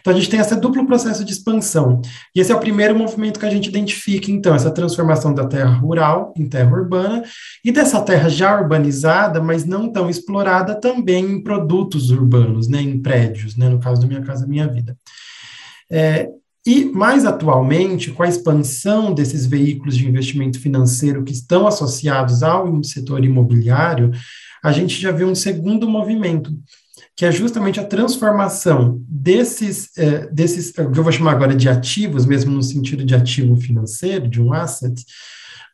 Então, 0.00 0.12
a 0.12 0.16
gente 0.16 0.30
tem 0.30 0.40
esse 0.40 0.54
duplo 0.56 0.86
processo 0.86 1.24
de 1.24 1.32
expansão. 1.32 2.00
E 2.34 2.40
esse 2.40 2.52
é 2.52 2.54
o 2.54 2.60
primeiro 2.60 2.96
movimento 2.96 3.40
que 3.40 3.46
a 3.46 3.50
gente 3.50 3.68
identifica, 3.68 4.30
então, 4.30 4.54
essa 4.54 4.70
transformação 4.70 5.34
da 5.34 5.46
terra 5.46 5.70
rural 5.70 6.32
em 6.36 6.48
terra 6.48 6.72
urbana 6.72 7.24
e 7.64 7.72
dessa 7.72 8.00
terra 8.00 8.28
já 8.28 8.60
urbanizada, 8.60 9.42
mas 9.42 9.64
não 9.64 9.90
tão 9.90 10.08
explorada, 10.08 10.80
também 10.80 11.24
em 11.24 11.42
produtos 11.42 12.10
urbanos, 12.10 12.68
né, 12.68 12.80
em 12.80 13.00
prédios, 13.00 13.56
né, 13.56 13.68
no 13.68 13.80
caso 13.80 14.00
do 14.00 14.06
Minha 14.06 14.22
Casa 14.22 14.46
Minha 14.46 14.68
Vida. 14.68 14.96
É, 15.90 16.28
e, 16.66 16.84
mais 16.86 17.24
atualmente, 17.24 18.10
com 18.10 18.24
a 18.24 18.28
expansão 18.28 19.14
desses 19.14 19.46
veículos 19.46 19.96
de 19.96 20.06
investimento 20.06 20.58
financeiro 20.58 21.22
que 21.22 21.32
estão 21.32 21.66
associados 21.66 22.42
ao 22.42 22.82
setor 22.82 23.24
imobiliário, 23.24 24.10
a 24.62 24.72
gente 24.72 25.00
já 25.00 25.12
vê 25.12 25.24
um 25.24 25.34
segundo 25.34 25.88
movimento, 25.88 26.50
que 27.16 27.24
é 27.24 27.32
justamente 27.32 27.80
a 27.80 27.84
transformação 27.84 29.02
desses, 29.08 29.96
é, 29.96 30.26
desses, 30.26 30.70
que 30.70 30.80
eu 30.80 31.02
vou 31.02 31.10
chamar 31.10 31.32
agora 31.32 31.54
de 31.54 31.66
ativos, 31.66 32.26
mesmo 32.26 32.52
no 32.52 32.62
sentido 32.62 33.04
de 33.04 33.14
ativo 33.14 33.56
financeiro, 33.56 34.28
de 34.28 34.40
um 34.40 34.52
asset, 34.52 35.02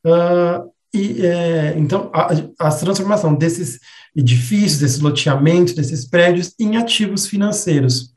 uh, 0.06 0.70
e, 0.94 1.26
é, 1.26 1.74
então, 1.76 2.10
a, 2.14 2.28
a, 2.58 2.70
transformação 2.70 3.34
desses 3.34 3.80
edifícios, 4.14 4.78
desses 4.78 5.00
loteamentos, 5.00 5.74
desses 5.74 6.06
prédios 6.06 6.54
em 6.60 6.76
ativos 6.76 7.26
financeiros. 7.26 8.12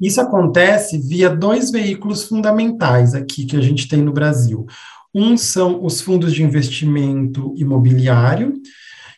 Isso 0.00 0.20
acontece 0.20 0.98
via 0.98 1.28
dois 1.28 1.70
veículos 1.70 2.24
fundamentais 2.24 3.14
aqui 3.14 3.44
que 3.44 3.56
a 3.56 3.60
gente 3.60 3.86
tem 3.86 4.00
no 4.00 4.12
Brasil. 4.12 4.66
Um 5.14 5.36
são 5.36 5.84
os 5.84 6.00
fundos 6.00 6.34
de 6.34 6.42
investimento 6.42 7.52
imobiliário, 7.56 8.54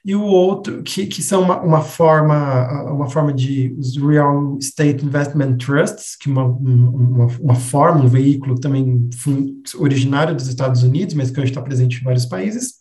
e 0.04 0.14
o 0.14 0.22
outro, 0.22 0.82
que, 0.82 1.06
que 1.06 1.22
são 1.22 1.42
uma, 1.42 1.60
uma 1.60 1.80
forma, 1.82 2.90
uma 2.90 3.08
forma 3.10 3.32
de 3.32 3.74
os 3.78 3.96
Real 3.96 4.56
Estate 4.58 5.04
Investment 5.04 5.58
Trusts, 5.58 6.16
que 6.16 6.28
é 6.28 6.32
uma, 6.32 6.44
uma, 6.46 7.26
uma 7.38 7.54
forma, 7.54 8.04
um 8.04 8.08
veículo 8.08 8.58
também 8.58 9.10
originário 9.78 10.34
dos 10.34 10.48
Estados 10.48 10.82
Unidos, 10.82 11.14
mas 11.14 11.30
que 11.30 11.38
hoje 11.38 11.50
está 11.50 11.60
presente 11.60 12.00
em 12.00 12.04
vários 12.04 12.24
países. 12.24 12.76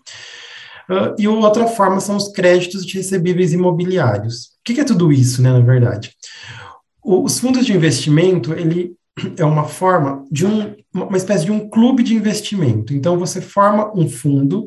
Uh, 0.90 1.14
e 1.20 1.28
outra 1.28 1.68
forma 1.68 2.00
são 2.00 2.16
os 2.16 2.30
créditos 2.30 2.86
de 2.86 2.96
recebíveis 2.96 3.52
imobiliários. 3.54 4.46
O 4.46 4.64
que, 4.64 4.74
que 4.74 4.82
é 4.82 4.86
tudo 4.86 5.12
isso, 5.12 5.42
né, 5.42 5.52
na 5.52 5.60
verdade? 5.60 6.14
O, 7.04 7.24
os 7.24 7.38
fundos 7.38 7.66
de 7.66 7.74
investimento, 7.74 8.54
ele 8.54 8.96
é 9.38 9.44
uma 9.44 9.66
forma 9.66 10.26
de 10.32 10.46
um, 10.46 10.74
uma 10.94 11.18
espécie 11.18 11.46
de 11.46 11.52
um 11.52 11.70
clube 11.70 12.02
de 12.02 12.16
investimento. 12.16 12.94
Então, 12.94 13.20
você 13.20 13.42
forma 13.42 13.92
um 13.94 14.08
fundo 14.08 14.66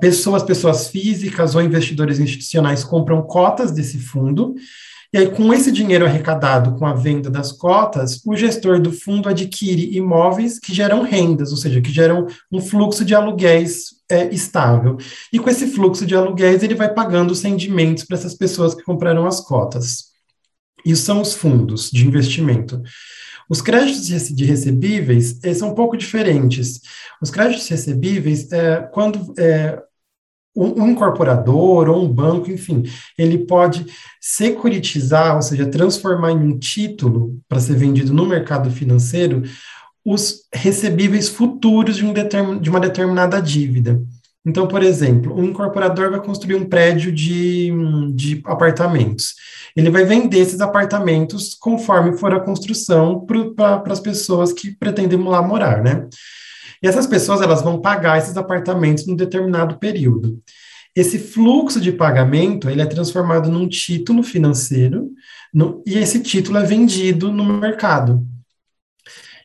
pessoas, 0.00 0.42
pessoas 0.42 0.88
físicas 0.88 1.54
ou 1.54 1.62
investidores 1.62 2.18
institucionais 2.18 2.84
compram 2.84 3.22
cotas 3.22 3.72
desse 3.72 3.98
fundo, 3.98 4.54
e 5.14 5.18
aí, 5.18 5.30
com 5.30 5.52
esse 5.52 5.70
dinheiro 5.70 6.06
arrecadado 6.06 6.74
com 6.78 6.86
a 6.86 6.94
venda 6.94 7.28
das 7.28 7.52
cotas, 7.52 8.22
o 8.24 8.34
gestor 8.34 8.80
do 8.80 8.90
fundo 8.90 9.28
adquire 9.28 9.94
imóveis 9.94 10.58
que 10.58 10.72
geram 10.72 11.02
rendas, 11.02 11.50
ou 11.50 11.58
seja, 11.58 11.82
que 11.82 11.92
geram 11.92 12.26
um 12.50 12.62
fluxo 12.62 13.04
de 13.04 13.14
aluguéis 13.14 13.88
é, 14.10 14.32
estável. 14.32 14.96
E 15.30 15.38
com 15.38 15.50
esse 15.50 15.66
fluxo 15.66 16.06
de 16.06 16.14
aluguéis, 16.14 16.62
ele 16.62 16.74
vai 16.74 16.94
pagando 16.94 17.30
os 17.30 17.42
rendimentos 17.42 18.04
para 18.04 18.16
essas 18.16 18.34
pessoas 18.34 18.74
que 18.74 18.82
compraram 18.82 19.26
as 19.26 19.38
cotas. 19.38 20.12
Isso 20.82 21.02
são 21.02 21.20
os 21.20 21.34
fundos 21.34 21.90
de 21.90 22.06
investimento. 22.06 22.80
Os 23.52 23.60
créditos 23.60 24.30
de 24.34 24.46
recebíveis 24.46 25.38
são 25.54 25.72
um 25.72 25.74
pouco 25.74 25.94
diferentes. 25.94 26.80
Os 27.20 27.30
créditos 27.30 27.68
recebíveis, 27.68 28.50
é, 28.50 28.80
quando 28.90 29.34
é, 29.38 29.78
um, 30.56 30.88
incorporador 30.88 31.90
ou 31.90 32.02
um 32.02 32.08
banco, 32.08 32.50
enfim, 32.50 32.82
ele 33.18 33.44
pode 33.44 33.84
securitizar, 34.18 35.36
ou 35.36 35.42
seja, 35.42 35.66
transformar 35.66 36.32
em 36.32 36.38
um 36.38 36.58
título 36.58 37.38
para 37.46 37.60
ser 37.60 37.76
vendido 37.76 38.14
no 38.14 38.24
mercado 38.24 38.70
financeiro 38.70 39.42
os 40.02 40.48
recebíveis 40.50 41.28
futuros 41.28 41.96
de, 41.96 42.06
um 42.06 42.14
determin, 42.14 42.58
de 42.58 42.70
uma 42.70 42.80
determinada 42.80 43.38
dívida. 43.38 44.02
Então, 44.44 44.66
por 44.66 44.82
exemplo, 44.82 45.38
um 45.38 45.44
incorporador 45.44 46.10
vai 46.10 46.20
construir 46.20 46.56
um 46.56 46.68
prédio 46.68 47.12
de, 47.12 47.70
de 48.12 48.42
apartamentos. 48.44 49.34
Ele 49.76 49.88
vai 49.88 50.04
vender 50.04 50.38
esses 50.38 50.60
apartamentos 50.60 51.54
conforme 51.54 52.18
for 52.18 52.34
a 52.34 52.40
construção 52.40 53.24
para 53.24 53.92
as 53.92 54.00
pessoas 54.00 54.52
que 54.52 54.72
pretendem 54.76 55.22
lá 55.22 55.40
morar, 55.40 55.82
né? 55.82 56.08
E 56.82 56.88
essas 56.88 57.06
pessoas 57.06 57.40
elas 57.40 57.62
vão 57.62 57.80
pagar 57.80 58.18
esses 58.18 58.36
apartamentos 58.36 59.06
num 59.06 59.14
determinado 59.14 59.78
período. 59.78 60.42
Esse 60.94 61.18
fluxo 61.18 61.80
de 61.80 61.92
pagamento 61.92 62.68
ele 62.68 62.82
é 62.82 62.86
transformado 62.86 63.50
num 63.50 63.68
título 63.68 64.22
financeiro 64.22 65.10
no, 65.54 65.82
e 65.86 65.96
esse 65.96 66.20
título 66.20 66.58
é 66.58 66.64
vendido 66.64 67.30
no 67.30 67.44
mercado. 67.44 68.26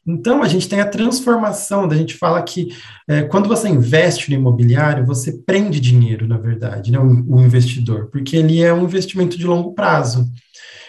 Então, 0.08 0.42
a 0.42 0.48
gente 0.48 0.70
tem 0.70 0.80
a 0.80 0.88
transformação, 0.88 1.84
a 1.84 1.96
gente 1.96 2.16
fala 2.16 2.42
que 2.42 2.70
é, 3.08 3.24
quando 3.24 3.50
você 3.50 3.68
investe 3.68 4.30
no 4.30 4.38
imobiliário, 4.38 5.06
você 5.06 5.34
prende 5.34 5.82
dinheiro, 5.82 6.26
na 6.26 6.38
verdade, 6.38 6.92
né, 6.92 7.00
o, 7.00 7.36
o, 7.36 7.42
investidor, 7.42 8.08
porque 8.10 8.38
ele 8.38 8.64
é 8.64 8.74
um 8.74 8.86
investimento 8.86 9.38
de 9.38 9.46
longo 9.46 9.74
prazo. 9.74 10.26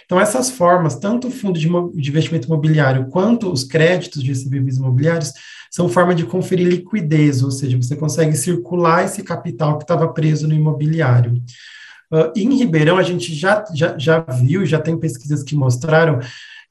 Então, 0.05 0.21
essas 0.21 0.51
formas, 0.51 0.95
tanto 0.95 1.29
o 1.29 1.31
fundo 1.31 1.59
de, 1.59 1.69
de 1.69 2.11
investimento 2.11 2.47
imobiliário 2.47 3.09
quanto 3.09 3.51
os 3.51 3.65
créditos 3.65 4.23
de 4.23 4.29
recebíveis 4.29 4.77
imobiliários, 4.77 5.33
são 5.71 5.89
forma 5.89 6.15
de 6.15 6.25
conferir 6.25 6.67
liquidez, 6.67 7.43
ou 7.43 7.51
seja, 7.51 7.77
você 7.77 7.97
consegue 7.97 8.37
circular 8.37 9.05
esse 9.05 9.23
capital 9.23 9.77
que 9.77 9.85
estava 9.85 10.09
preso 10.09 10.47
no 10.47 10.55
imobiliário. 10.55 11.43
Uh, 12.11 12.33
em 12.35 12.57
Ribeirão, 12.57 12.97
a 12.97 13.03
gente 13.03 13.35
já, 13.35 13.63
já, 13.75 13.99
já 13.99 14.21
viu, 14.21 14.65
já 14.65 14.81
tem 14.81 14.99
pesquisas 14.99 15.43
que 15.43 15.55
mostraram 15.55 16.21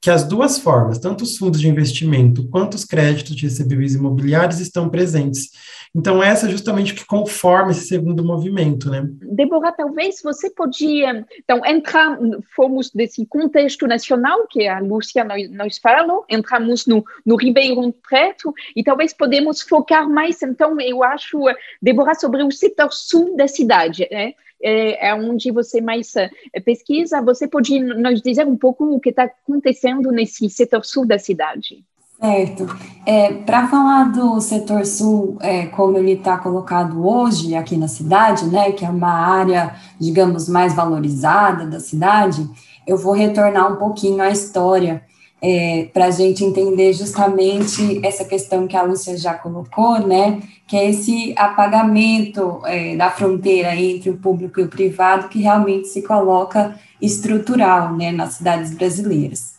que 0.00 0.10
as 0.10 0.24
duas 0.24 0.58
formas, 0.58 0.98
tanto 0.98 1.24
os 1.24 1.36
fundos 1.36 1.60
de 1.60 1.68
investimento 1.68 2.48
quanto 2.48 2.74
os 2.74 2.84
créditos 2.84 3.34
de 3.34 3.44
recebíveis 3.44 3.94
imobiliários, 3.94 4.60
estão 4.60 4.88
presentes. 4.88 5.50
Então, 5.94 6.22
essa 6.22 6.46
é 6.46 6.50
justamente 6.50 6.92
o 6.92 6.96
que 6.96 7.04
conforma 7.04 7.72
esse 7.72 7.86
segundo 7.86 8.24
movimento, 8.24 8.90
né? 8.90 9.08
Débora, 9.22 9.72
talvez 9.72 10.20
você 10.22 10.50
podia, 10.50 11.26
então, 11.38 11.64
entrar, 11.64 12.18
fomos 12.54 12.90
desse 12.90 13.26
contexto 13.26 13.86
nacional 13.86 14.46
que 14.48 14.68
a 14.68 14.78
Lúcia 14.78 15.24
nos, 15.24 15.50
nos 15.50 15.78
falou, 15.78 16.24
entramos 16.28 16.86
no, 16.86 17.04
no 17.24 17.36
Ribeirão 17.36 17.92
Preto 18.06 18.52
e 18.76 18.84
talvez 18.84 19.12
podemos 19.12 19.62
focar 19.62 20.08
mais, 20.08 20.40
então, 20.42 20.80
eu 20.80 21.02
acho, 21.02 21.38
Débora, 21.82 22.14
sobre 22.14 22.42
o 22.42 22.52
setor 22.52 22.92
sul 22.92 23.36
da 23.36 23.48
cidade, 23.48 24.06
né? 24.10 24.34
É, 24.62 25.08
é 25.08 25.14
onde 25.14 25.50
você 25.50 25.80
mais 25.80 26.14
é, 26.16 26.30
pesquisa. 26.64 27.22
Você 27.22 27.46
pode 27.46 27.78
nos 27.80 28.20
dizer 28.22 28.46
um 28.46 28.56
pouco 28.56 28.84
o 28.84 29.00
que 29.00 29.10
está 29.10 29.24
acontecendo 29.24 30.10
nesse 30.10 30.48
setor 30.50 30.84
sul 30.84 31.06
da 31.06 31.18
cidade? 31.18 31.84
Certo. 32.20 32.66
É, 33.06 33.32
Para 33.32 33.68
falar 33.68 34.10
do 34.10 34.40
setor 34.40 34.84
sul, 34.84 35.38
é, 35.40 35.66
como 35.66 35.96
ele 35.96 36.12
está 36.12 36.36
colocado 36.36 37.06
hoje 37.06 37.54
aqui 37.54 37.76
na 37.76 37.86
cidade, 37.86 38.46
né, 38.46 38.72
que 38.72 38.84
é 38.84 38.90
uma 38.90 39.12
área, 39.12 39.76
digamos, 40.00 40.48
mais 40.48 40.74
valorizada 40.74 41.64
da 41.64 41.78
cidade, 41.78 42.44
eu 42.86 42.96
vou 42.96 43.12
retornar 43.12 43.72
um 43.72 43.76
pouquinho 43.76 44.20
à 44.20 44.30
história 44.30 45.02
é, 45.40 45.88
para 45.92 46.06
a 46.06 46.10
gente 46.10 46.44
entender 46.44 46.92
justamente 46.92 48.04
essa 48.04 48.24
questão 48.24 48.66
que 48.66 48.76
a 48.76 48.82
Lúcia 48.82 49.16
já 49.16 49.34
colocou, 49.34 50.04
né, 50.04 50.40
que 50.66 50.76
é 50.76 50.90
esse 50.90 51.32
apagamento 51.36 52.60
é, 52.64 52.96
da 52.96 53.10
fronteira 53.10 53.74
entre 53.74 54.10
o 54.10 54.16
público 54.16 54.60
e 54.60 54.64
o 54.64 54.68
privado 54.68 55.28
que 55.28 55.40
realmente 55.40 55.88
se 55.88 56.02
coloca 56.02 56.78
estrutural, 57.00 57.96
né, 57.96 58.10
nas 58.10 58.34
cidades 58.34 58.74
brasileiras. 58.74 59.56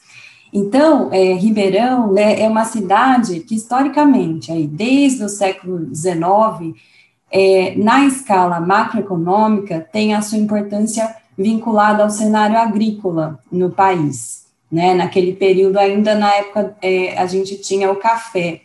Então, 0.52 1.10
é, 1.14 1.34
Ribeirão 1.34 2.12
né, 2.12 2.42
é 2.42 2.48
uma 2.48 2.66
cidade 2.66 3.40
que, 3.42 3.56
historicamente, 3.56 4.52
aí, 4.52 4.68
desde 4.68 5.24
o 5.24 5.30
século 5.30 5.94
XIX, 5.94 6.76
é, 7.32 7.76
na 7.78 8.06
escala 8.06 8.60
macroeconômica, 8.60 9.88
tem 9.92 10.16
a 10.16 10.22
sua 10.22 10.40
importância 10.40 11.16
vinculada 11.38 12.04
ao 12.04 12.10
cenário 12.10 12.58
agrícola 12.58 13.40
no 13.52 13.70
país. 13.70 14.49
Né? 14.72 14.94
Naquele 14.94 15.34
período, 15.34 15.78
ainda 15.78 16.16
na 16.16 16.34
época, 16.36 16.76
é, 16.82 17.18
a 17.18 17.26
gente 17.26 17.58
tinha 17.58 17.92
o 17.92 17.96
café 17.96 18.62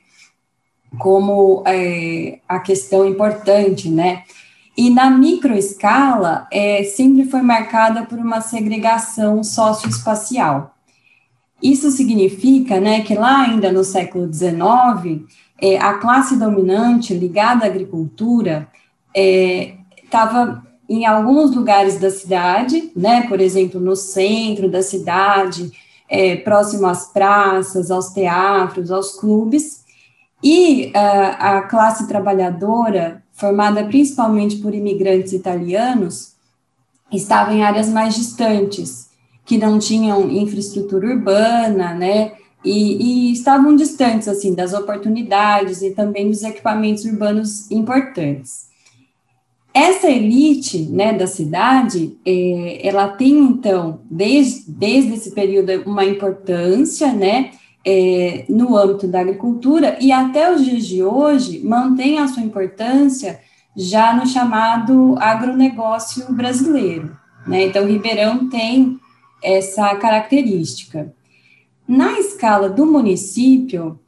como 0.99 1.63
é, 1.67 2.39
a 2.49 2.59
questão 2.61 3.07
importante, 3.07 3.89
né? 3.89 4.25
E 4.77 4.91
na 4.91 5.11
microescala, 5.11 6.49
é, 6.51 6.83
sempre 6.83 7.25
foi 7.25 7.43
marcada 7.43 8.05
por 8.05 8.19
uma 8.19 8.41
segregação 8.41 9.43
socioespacial. 9.45 10.75
Isso 11.63 11.91
significa 11.91 12.81
né, 12.81 13.01
que 13.03 13.15
lá 13.15 13.43
ainda 13.43 13.73
no 13.73 13.85
século 13.85 14.31
XIX, 14.33 15.25
é, 15.61 15.79
a 15.79 15.95
classe 15.95 16.37
dominante 16.37 17.15
ligada 17.15 17.65
à 17.65 17.69
agricultura 17.69 18.69
estava 19.15 20.63
é, 20.89 20.93
em 20.93 21.07
alguns 21.07 21.55
lugares 21.55 21.99
da 21.99 22.11
cidade, 22.11 22.91
né, 22.95 23.23
por 23.29 23.41
exemplo, 23.41 23.81
no 23.81 23.95
centro 23.95 24.69
da 24.69 24.83
cidade, 24.83 25.73
é, 26.15 26.37
próximo 26.37 26.87
às 26.87 27.07
praças, 27.09 27.91
aos 27.91 28.11
teatros, 28.11 28.93
aos 28.93 29.19
clubes, 29.19 29.83
e 30.43 30.93
uh, 30.95 31.37
a 31.39 31.63
classe 31.63 32.07
trabalhadora, 32.07 33.23
formada 33.33 33.85
principalmente 33.85 34.57
por 34.57 34.73
imigrantes 34.75 35.33
italianos, 35.33 36.35
estava 37.11 37.53
em 37.53 37.65
áreas 37.65 37.89
mais 37.89 38.15
distantes, 38.15 39.09
que 39.45 39.59
não 39.59 39.79
tinham 39.79 40.31
infraestrutura 40.31 41.09
urbana, 41.09 41.95
né, 41.95 42.33
e, 42.65 43.31
e, 43.31 43.33
estavam 43.33 43.75
distantes, 43.75 44.29
assim, 44.29 44.55
das 44.55 44.73
oportunidades 44.73 45.83
e 45.83 45.91
também 45.91 46.31
dos 46.31 46.43
equipamentos 46.43 47.05
urbanos 47.05 47.71
importantes. 47.71 48.69
Essa 49.75 50.09
elite, 50.09 50.83
né, 50.83 51.13
da 51.13 51.27
cidade, 51.27 52.17
é, 52.25 52.87
ela 52.87 53.09
tem, 53.09 53.37
então, 53.37 54.01
desde, 54.09 54.71
desde 54.71 55.15
esse 55.15 55.33
período, 55.33 55.83
uma 55.85 56.05
importância, 56.05 57.13
né, 57.13 57.51
é, 57.85 58.45
no 58.49 58.77
âmbito 58.77 59.07
da 59.07 59.21
agricultura 59.21 59.99
e 60.01 60.11
até 60.11 60.51
os 60.51 60.65
dias 60.65 60.87
de 60.87 61.03
hoje 61.03 61.61
mantém 61.63 62.19
a 62.19 62.27
sua 62.27 62.43
importância 62.43 63.41
já 63.77 64.15
no 64.15 64.27
chamado 64.27 65.17
agronegócio 65.19 66.33
brasileiro. 66.33 67.17
Né? 67.47 67.67
Então, 67.67 67.87
Ribeirão 67.87 68.49
tem 68.49 68.99
essa 69.43 69.95
característica. 69.97 71.13
Na 71.87 72.19
escala 72.19 72.71
do 72.71 72.87
município, 72.87 73.99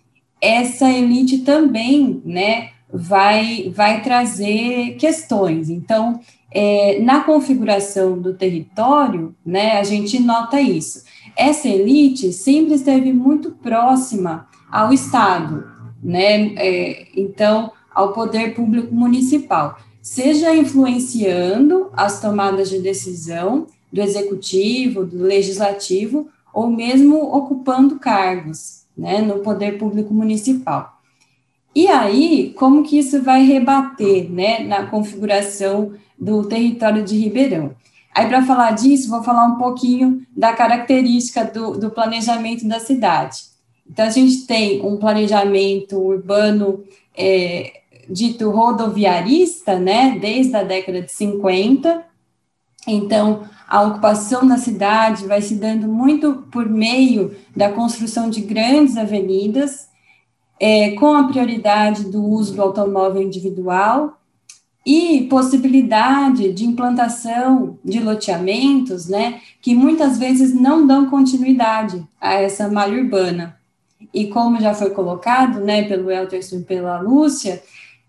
essa 0.40 0.88
elite 0.88 1.38
também 1.38 2.22
né, 2.24 2.70
vai, 2.92 3.72
vai 3.74 4.02
trazer 4.02 4.96
questões. 4.96 5.68
Então, 5.68 6.20
é, 6.50 7.00
na 7.00 7.20
configuração 7.22 8.18
do 8.18 8.34
território, 8.34 9.34
né, 9.44 9.78
a 9.78 9.82
gente 9.82 10.20
nota 10.20 10.60
isso. 10.60 11.04
Essa 11.36 11.68
elite 11.68 12.32
sempre 12.32 12.74
esteve 12.74 13.12
muito 13.12 13.50
próxima 13.50 14.48
ao 14.70 14.92
Estado, 14.92 15.66
né, 16.02 16.54
é, 16.56 17.08
então, 17.16 17.72
ao 17.94 18.12
poder 18.12 18.54
público 18.54 18.94
municipal, 18.94 19.78
seja 20.00 20.54
influenciando 20.54 21.90
as 21.92 22.20
tomadas 22.20 22.70
de 22.70 22.78
decisão, 22.78 23.66
do 23.92 24.00
executivo, 24.00 25.04
do 25.04 25.22
legislativo, 25.22 26.28
ou 26.52 26.68
mesmo 26.68 27.16
ocupando 27.34 27.98
cargos 27.98 28.84
né, 28.96 29.20
no 29.20 29.40
poder 29.40 29.78
público 29.78 30.12
municipal. 30.12 30.95
E 31.76 31.88
aí, 31.88 32.54
como 32.56 32.82
que 32.82 32.98
isso 32.98 33.22
vai 33.22 33.42
rebater 33.44 34.30
né, 34.30 34.60
na 34.60 34.86
configuração 34.86 35.92
do 36.18 36.42
território 36.44 37.04
de 37.04 37.18
Ribeirão? 37.18 37.76
Aí, 38.14 38.26
para 38.26 38.42
falar 38.46 38.70
disso, 38.70 39.10
vou 39.10 39.22
falar 39.22 39.44
um 39.44 39.56
pouquinho 39.56 40.26
da 40.34 40.54
característica 40.54 41.44
do, 41.44 41.78
do 41.78 41.90
planejamento 41.90 42.66
da 42.66 42.80
cidade. 42.80 43.40
Então, 43.86 44.06
a 44.06 44.10
gente 44.10 44.46
tem 44.46 44.80
um 44.86 44.96
planejamento 44.96 45.98
urbano 45.98 46.82
é, 47.14 47.82
dito 48.08 48.48
rodoviarista, 48.48 49.78
né, 49.78 50.18
desde 50.18 50.56
a 50.56 50.62
década 50.62 51.02
de 51.02 51.12
50. 51.12 52.06
Então, 52.88 53.46
a 53.68 53.82
ocupação 53.82 54.46
da 54.46 54.56
cidade 54.56 55.26
vai 55.26 55.42
se 55.42 55.56
dando 55.56 55.86
muito 55.86 56.46
por 56.50 56.66
meio 56.66 57.36
da 57.54 57.70
construção 57.70 58.30
de 58.30 58.40
grandes 58.40 58.96
avenidas, 58.96 59.90
é, 60.58 60.92
com 60.92 61.14
a 61.14 61.24
prioridade 61.24 62.04
do 62.04 62.24
uso 62.24 62.54
do 62.54 62.62
automóvel 62.62 63.22
individual 63.22 64.18
e 64.84 65.26
possibilidade 65.28 66.52
de 66.52 66.64
implantação 66.64 67.76
de 67.84 67.98
loteamentos, 67.98 69.08
né, 69.08 69.40
que 69.60 69.74
muitas 69.74 70.16
vezes 70.16 70.54
não 70.54 70.86
dão 70.86 71.10
continuidade 71.10 72.06
a 72.20 72.34
essa 72.34 72.68
malha 72.68 73.02
urbana. 73.02 73.56
E 74.14 74.28
como 74.28 74.60
já 74.60 74.72
foi 74.72 74.90
colocado, 74.90 75.60
né, 75.60 75.82
pelo 75.82 76.10
Elterson 76.10 76.58
e 76.58 76.62
pela 76.62 77.00
Lúcia, 77.00 77.62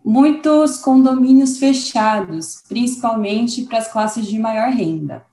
muitos 0.05 0.77
condomínios 0.77 1.57
fechados, 1.57 2.63
principalmente 2.69 3.63
para 3.63 3.79
as 3.79 3.91
classes 3.91 4.27
de 4.27 4.37
maior 4.37 4.69
renda. 4.69 5.25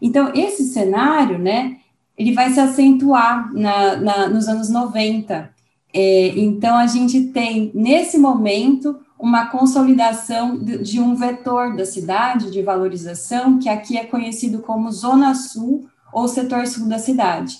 Então, 0.00 0.32
esse 0.34 0.64
cenário, 0.64 1.38
né, 1.38 1.76
ele 2.16 2.32
vai 2.32 2.50
se 2.50 2.58
acentuar 2.58 3.52
na, 3.52 3.96
na, 3.96 4.28
nos 4.28 4.48
anos 4.48 4.70
90. 4.70 5.54
É, 5.98 6.38
então, 6.38 6.76
a 6.76 6.86
gente 6.86 7.28
tem, 7.28 7.70
nesse 7.72 8.18
momento, 8.18 9.00
uma 9.18 9.46
consolidação 9.46 10.58
de, 10.58 11.00
um 11.00 11.14
vetor 11.14 11.74
da 11.74 11.86
cidade, 11.86 12.50
de 12.50 12.60
valorização, 12.60 13.58
que 13.58 13.66
aqui 13.66 13.96
é 13.96 14.04
conhecido 14.04 14.58
como 14.58 14.92
Zona 14.92 15.34
Sul 15.34 15.88
ou 16.12 16.28
Setor 16.28 16.66
Sul 16.66 16.86
da 16.86 16.98
cidade. 16.98 17.56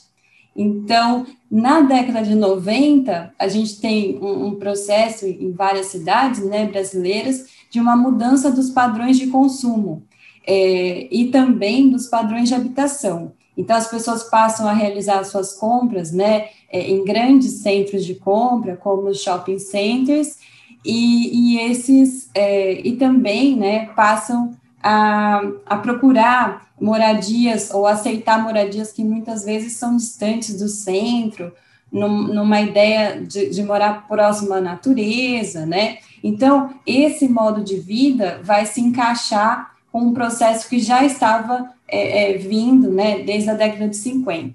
Então, 0.55 1.25
na 1.51 1.81
década 1.81 2.23
de 2.23 2.35
90, 2.35 3.33
a 3.39 3.49
gente 3.49 3.81
tem 3.81 4.19
um, 4.19 4.49
um, 4.49 4.55
processo 4.57 5.25
em 5.25 5.53
várias 5.53 5.87
cidades 5.87 6.45
né, 6.45 6.67
brasileiras 6.67 7.47
de 7.71 7.81
uma 7.81 7.97
mudança 7.97 8.51
dos 8.51 8.69
padrões 8.69 9.17
de 9.17 9.29
consumo 9.29 10.03
é, 10.47 11.09
e 11.11 11.31
também 11.31 11.89
dos 11.89 12.07
padrões 12.07 12.51
de 12.51 12.55
habitação. 12.55 13.33
Então, 13.57 13.77
as 13.77 13.89
pessoas 13.89 14.25
passam 14.25 14.69
a 14.69 14.73
realizar 14.73 15.25
suas 15.25 15.55
compras 15.55 16.13
né, 16.13 16.49
é, 16.71 16.91
em 16.91 17.05
grandes 17.05 17.63
centros 17.63 18.05
de 18.05 18.15
compra, 18.15 18.77
como 18.77 19.09
os 19.09 19.23
shopping 19.23 19.59
centers, 19.59 20.39
e, 20.85 21.55
e 21.55 21.61
esses 21.61 22.31
é, 22.35 22.81
e 22.87 22.97
também 22.97 23.57
né, 23.57 23.87
passam 23.97 24.57
a, 24.83 25.41
a 25.65 25.77
procurar 25.79 26.69
moradias 26.81 27.71
ou 27.73 27.87
aceitar 27.87 28.43
moradias 28.43 28.93
que 28.93 29.03
muitas 29.03 29.45
vezes 29.45 29.75
são 29.75 29.97
distantes 29.97 30.59
do 30.59 30.69
centro, 30.69 31.53
num, 31.91 32.25
numa 32.29 32.61
ideia 32.61 33.21
de, 33.21 33.51
de 33.51 33.63
morar 33.63 34.07
próximo 34.07 34.53
à 34.53 34.61
natureza, 34.61 35.65
né? 35.65 35.99
Então, 36.23 36.75
esse 36.87 37.29
modo 37.29 37.65
de 37.65 37.79
vida 37.79 38.41
vai 38.43 38.67
se 38.67 38.81
encaixar 38.81 39.76
com 39.97 40.03
um 40.03 40.13
processo 40.13 40.69
que 40.69 40.79
já 40.79 41.07
estava 41.07 41.71
é, 41.89 42.35
é, 42.35 42.37
vindo, 42.37 42.93
né, 42.93 43.21
desde 43.21 43.49
a 43.49 43.55
década 43.55 43.89
de 43.89 43.97
50. 43.97 44.55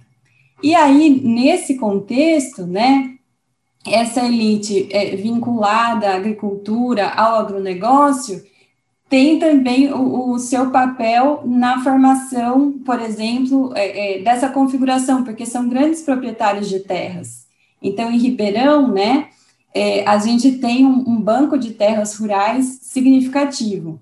E 0.61 0.75
aí, 0.75 1.09
nesse 1.09 1.79
contexto, 1.79 2.67
né, 2.67 3.15
essa 3.83 4.23
elite 4.23 4.87
é, 4.91 5.15
vinculada 5.15 6.11
à 6.11 6.15
agricultura, 6.15 7.09
ao 7.09 7.39
agronegócio, 7.39 8.43
tem 9.09 9.39
também 9.39 9.91
o, 9.91 10.29
o 10.29 10.37
seu 10.37 10.69
papel 10.69 11.41
na 11.43 11.83
formação, 11.83 12.73
por 12.85 13.01
exemplo, 13.01 13.73
é, 13.75 14.19
é, 14.19 14.21
dessa 14.21 14.47
configuração, 14.47 15.23
porque 15.23 15.43
são 15.43 15.67
grandes 15.67 16.03
proprietários 16.03 16.69
de 16.69 16.81
terras. 16.81 17.47
Então, 17.81 18.11
em 18.11 18.19
Ribeirão, 18.19 18.87
né, 18.87 19.29
é, 19.73 20.07
a 20.07 20.19
gente 20.19 20.59
tem 20.59 20.85
um, 20.85 21.03
um, 21.09 21.19
banco 21.19 21.57
de 21.57 21.71
terras 21.71 22.15
rurais 22.15 22.77
significativo. 22.83 23.99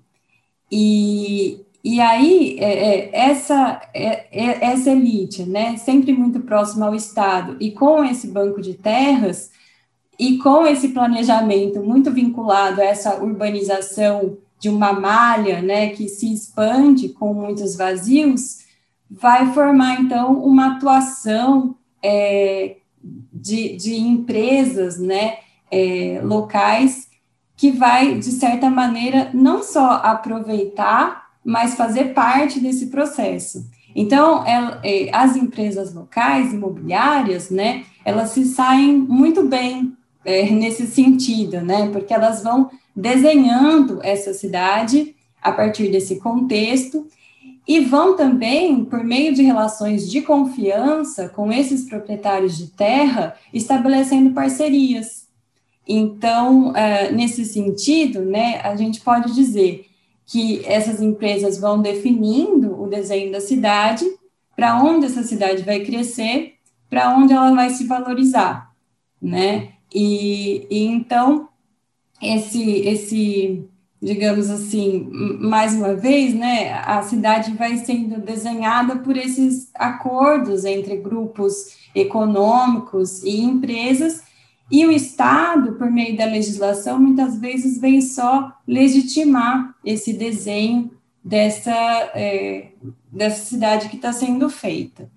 E, 0.70 1.64
e 1.82 2.00
aí, 2.00 2.56
é, 2.60 2.72
é, 2.72 3.10
essa, 3.12 3.80
é, 3.94 4.26
é, 4.30 4.64
essa 4.72 4.90
elite, 4.90 5.44
né, 5.44 5.76
sempre 5.76 6.12
muito 6.12 6.40
próxima 6.40 6.86
ao 6.86 6.94
Estado, 6.94 7.56
e 7.58 7.70
com 7.70 8.04
esse 8.04 8.28
banco 8.28 8.60
de 8.60 8.74
terras, 8.74 9.50
e 10.18 10.36
com 10.38 10.66
esse 10.66 10.88
planejamento 10.88 11.80
muito 11.82 12.10
vinculado 12.10 12.80
a 12.80 12.84
essa 12.84 13.22
urbanização 13.22 14.36
de 14.58 14.68
uma 14.68 14.92
malha, 14.92 15.62
né, 15.62 15.88
que 15.88 16.08
se 16.08 16.32
expande 16.32 17.08
com 17.08 17.32
muitos 17.32 17.74
vazios, 17.74 18.58
vai 19.10 19.52
formar, 19.52 20.00
então, 20.00 20.34
uma 20.44 20.76
atuação 20.76 21.74
é, 22.02 22.76
de, 23.02 23.74
de 23.76 23.96
empresas, 23.96 24.98
né, 24.98 25.38
é, 25.70 26.20
locais, 26.22 27.09
que 27.60 27.70
vai, 27.70 28.14
de 28.14 28.32
certa 28.32 28.70
maneira, 28.70 29.28
não 29.34 29.62
só 29.62 30.00
aproveitar 30.02 31.28
mas 31.44 31.74
fazer 31.74 32.12
parte 32.14 32.58
desse 32.58 32.86
processo. 32.86 33.66
Então, 33.94 34.46
é, 34.46 34.78
é, 34.82 35.10
as 35.12 35.36
empresas 35.36 35.92
locais, 35.92 36.52
imobiliárias, 36.52 37.50
né, 37.50 37.84
elas 38.04 38.30
se 38.30 38.46
saem 38.46 38.96
muito 38.96 39.42
bem 39.44 39.94
é, 40.24 40.48
nesse 40.50 40.86
sentido, 40.86 41.60
né, 41.60 41.88
porque 41.90 42.14
elas 42.14 42.42
vão 42.42 42.70
desenhando 42.94 44.00
essa 44.02 44.32
cidade 44.32 45.14
a 45.42 45.52
partir 45.52 45.90
desse 45.90 46.16
contexto 46.16 47.06
e 47.68 47.80
vão 47.80 48.16
também, 48.16 48.84
por 48.84 49.04
meio 49.04 49.34
de 49.34 49.42
relações 49.42 50.10
de 50.10 50.22
confiança 50.22 51.28
com 51.28 51.52
esses 51.52 51.84
proprietários 51.84 52.56
de 52.56 52.68
terra, 52.68 53.34
estabelecendo 53.52 54.30
parcerias. 54.30 55.19
Então, 55.86 56.74
é, 56.76 57.10
nesse 57.10 57.44
sentido, 57.44 58.22
né, 58.24 58.60
a 58.62 58.76
gente 58.76 59.00
pode 59.00 59.34
dizer 59.34 59.86
que 60.26 60.62
essas 60.64 61.02
empresas 61.02 61.58
vão 61.58 61.82
definindo 61.82 62.80
o 62.80 62.88
desenho 62.88 63.32
da 63.32 63.40
cidade, 63.40 64.04
para 64.54 64.80
onde 64.80 65.06
essa 65.06 65.22
cidade 65.22 65.62
vai 65.62 65.80
crescer, 65.80 66.54
para 66.88 67.16
onde 67.16 67.32
ela 67.32 67.52
vai 67.54 67.70
se 67.70 67.84
valorizar, 67.84 68.70
né? 69.20 69.72
E, 69.92 70.66
e, 70.70 70.84
então 70.84 71.48
esse 72.22 72.62
esse 72.86 73.68
digamos 74.02 74.48
assim, 74.48 75.10
mais 75.40 75.74
uma 75.74 75.94
vez, 75.94 76.34
né, 76.34 76.72
a 76.72 77.02
cidade 77.02 77.52
vai 77.52 77.76
sendo 77.76 78.18
desenhada 78.18 78.96
por 78.96 79.14
esses 79.14 79.70
acordos 79.74 80.64
entre 80.64 80.96
grupos 80.96 81.76
econômicos 81.94 83.22
e 83.22 83.42
empresas 83.42 84.22
e 84.70 84.86
o 84.86 84.92
Estado, 84.92 85.72
por 85.72 85.90
meio 85.90 86.16
da 86.16 86.24
legislação, 86.24 87.00
muitas 87.00 87.36
vezes 87.38 87.78
vem 87.78 88.00
só 88.00 88.52
legitimar 88.66 89.74
esse 89.84 90.12
desenho 90.12 90.90
dessa, 91.24 91.74
é, 92.14 92.68
dessa 93.10 93.44
cidade 93.44 93.88
que 93.88 93.96
está 93.96 94.12
sendo 94.12 94.48
feita. 94.48 95.10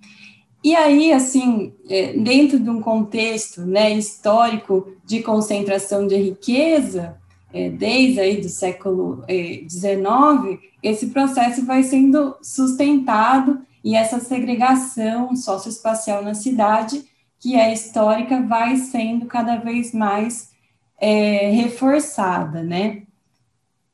E 0.63 0.75
aí, 0.75 1.11
assim, 1.11 1.73
é, 1.89 2.13
dentro 2.13 2.57
de 2.59 2.69
um 2.69 2.81
contexto 2.81 3.61
né, 3.61 3.91
histórico 3.91 4.87
de 5.05 5.21
concentração 5.21 6.07
de 6.07 6.15
riqueza, 6.15 7.17
é, 7.53 7.69
desde 7.69 8.19
aí 8.19 8.41
do 8.41 8.49
século 8.49 9.23
XIX, 9.69 10.59
é, 10.83 10.89
esse 10.89 11.07
processo 11.07 11.63
vai 11.65 11.83
sendo 11.83 12.35
sustentado 12.41 13.61
e 13.83 13.95
essa 13.95 14.19
segregação 14.19 15.35
socioespacial 15.35 16.23
na 16.23 16.33
cidade 16.33 17.03
que 17.43 17.58
é 17.58 17.73
histórica 17.73 18.41
vai 18.41 18.77
sendo 18.77 19.25
cada 19.25 19.58
vez 19.58 19.93
mais 19.93 20.53
é, 20.97 21.49
reforçada, 21.51 22.63
né? 22.63 23.03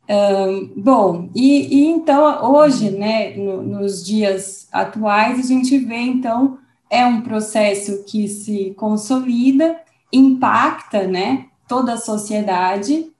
Um, 0.07 0.81
bom, 0.81 1.29
e, 1.33 1.77
e, 1.77 1.85
então 1.87 2.51
hoje, 2.51 2.91
né, 2.91 3.35
no, 3.35 3.63
nos 3.63 4.05
dias 4.05 4.67
atuais, 4.71 5.39
a 5.39 5.47
gente 5.47 5.79
vê 5.79 5.97
então 5.97 6.59
é 6.91 7.03
um 7.05 7.21
processo 7.21 8.03
que 8.05 8.27
se 8.27 8.71
consolida, 8.77 9.79
impacta, 10.13 11.07
né, 11.07 11.47
toda 11.67 11.93
a 11.93 11.97
sociedade, 11.97 13.11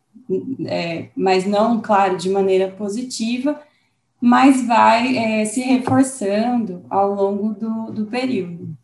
é, 0.67 1.09
mas 1.15 1.45
não, 1.45 1.81
claro, 1.81 2.17
de 2.17 2.29
maneira 2.29 2.69
positiva, 2.69 3.59
mas 4.21 4.65
vai 4.65 5.17
é, 5.17 5.45
se 5.45 5.61
reforçando 5.61 6.83
ao 6.87 7.15
longo 7.15 7.53
do, 7.53 7.91
do 7.91 8.05
período. 8.05 8.77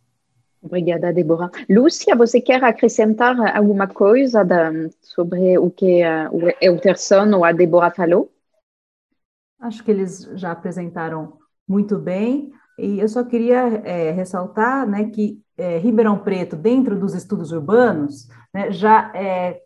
Obrigada, 0.65 1.13
Débora. 1.13 1.51
Lúcia, 1.69 2.15
você 2.15 2.41
quer 2.41 2.63
acrescentar 2.63 3.56
alguma 3.56 3.88
coisa 3.88 4.43
da, 4.43 4.71
sobre 4.99 5.60
o 5.60 5.69
que 5.69 6.01
uh, 6.01 6.36
o 6.36 6.51
Euterson 6.60 7.36
ou 7.36 7.45
a 7.45 7.51
Débora 7.51 7.91
falou? 7.91 8.32
Acho 9.60 9.84
que 9.84 9.91
eles 9.91 10.28
já 10.34 10.51
apresentaram 10.51 11.38
muito 11.67 11.99
bem, 11.99 12.51
e 12.80 12.99
eu 12.99 13.08
só 13.08 13.23
queria 13.23 13.82
é, 13.86 14.12
ressaltar 14.12 14.88
né, 14.88 15.06
que 15.06 15.39
é, 15.56 15.78
Ribeirão 15.78 16.17
Preto, 16.17 16.56
dentro 16.56 16.99
dos 16.99 17.13
estudos 17.13 17.51
urbanos, 17.51 18.28
né, 18.54 18.71
já 18.71 19.12
é, 19.15 19.62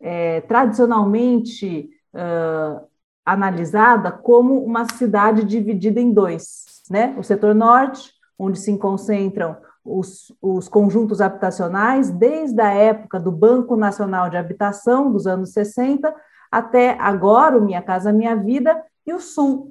é 0.00 0.40
tradicionalmente 0.42 1.90
uh, 2.14 2.86
analisada 3.24 4.12
como 4.12 4.64
uma 4.64 4.86
cidade 4.92 5.44
dividida 5.44 6.00
em 6.00 6.12
dois, 6.12 6.64
né? 6.90 7.14
O 7.18 7.22
setor 7.22 7.54
norte, 7.54 8.12
onde 8.38 8.58
se 8.58 8.76
concentram 8.78 9.56
os, 9.84 10.34
os 10.40 10.68
conjuntos 10.68 11.20
habitacionais 11.20 12.10
desde 12.10 12.60
a 12.60 12.72
época 12.72 13.20
do 13.20 13.30
Banco 13.30 13.76
Nacional 13.76 14.30
de 14.30 14.36
Habitação, 14.36 15.12
dos 15.12 15.26
anos 15.26 15.52
60, 15.52 16.14
até 16.50 16.96
agora, 16.98 17.58
o 17.58 17.64
Minha 17.64 17.82
Casa 17.82 18.12
Minha 18.12 18.34
Vida, 18.34 18.82
e 19.06 19.12
o 19.12 19.20
Sul, 19.20 19.70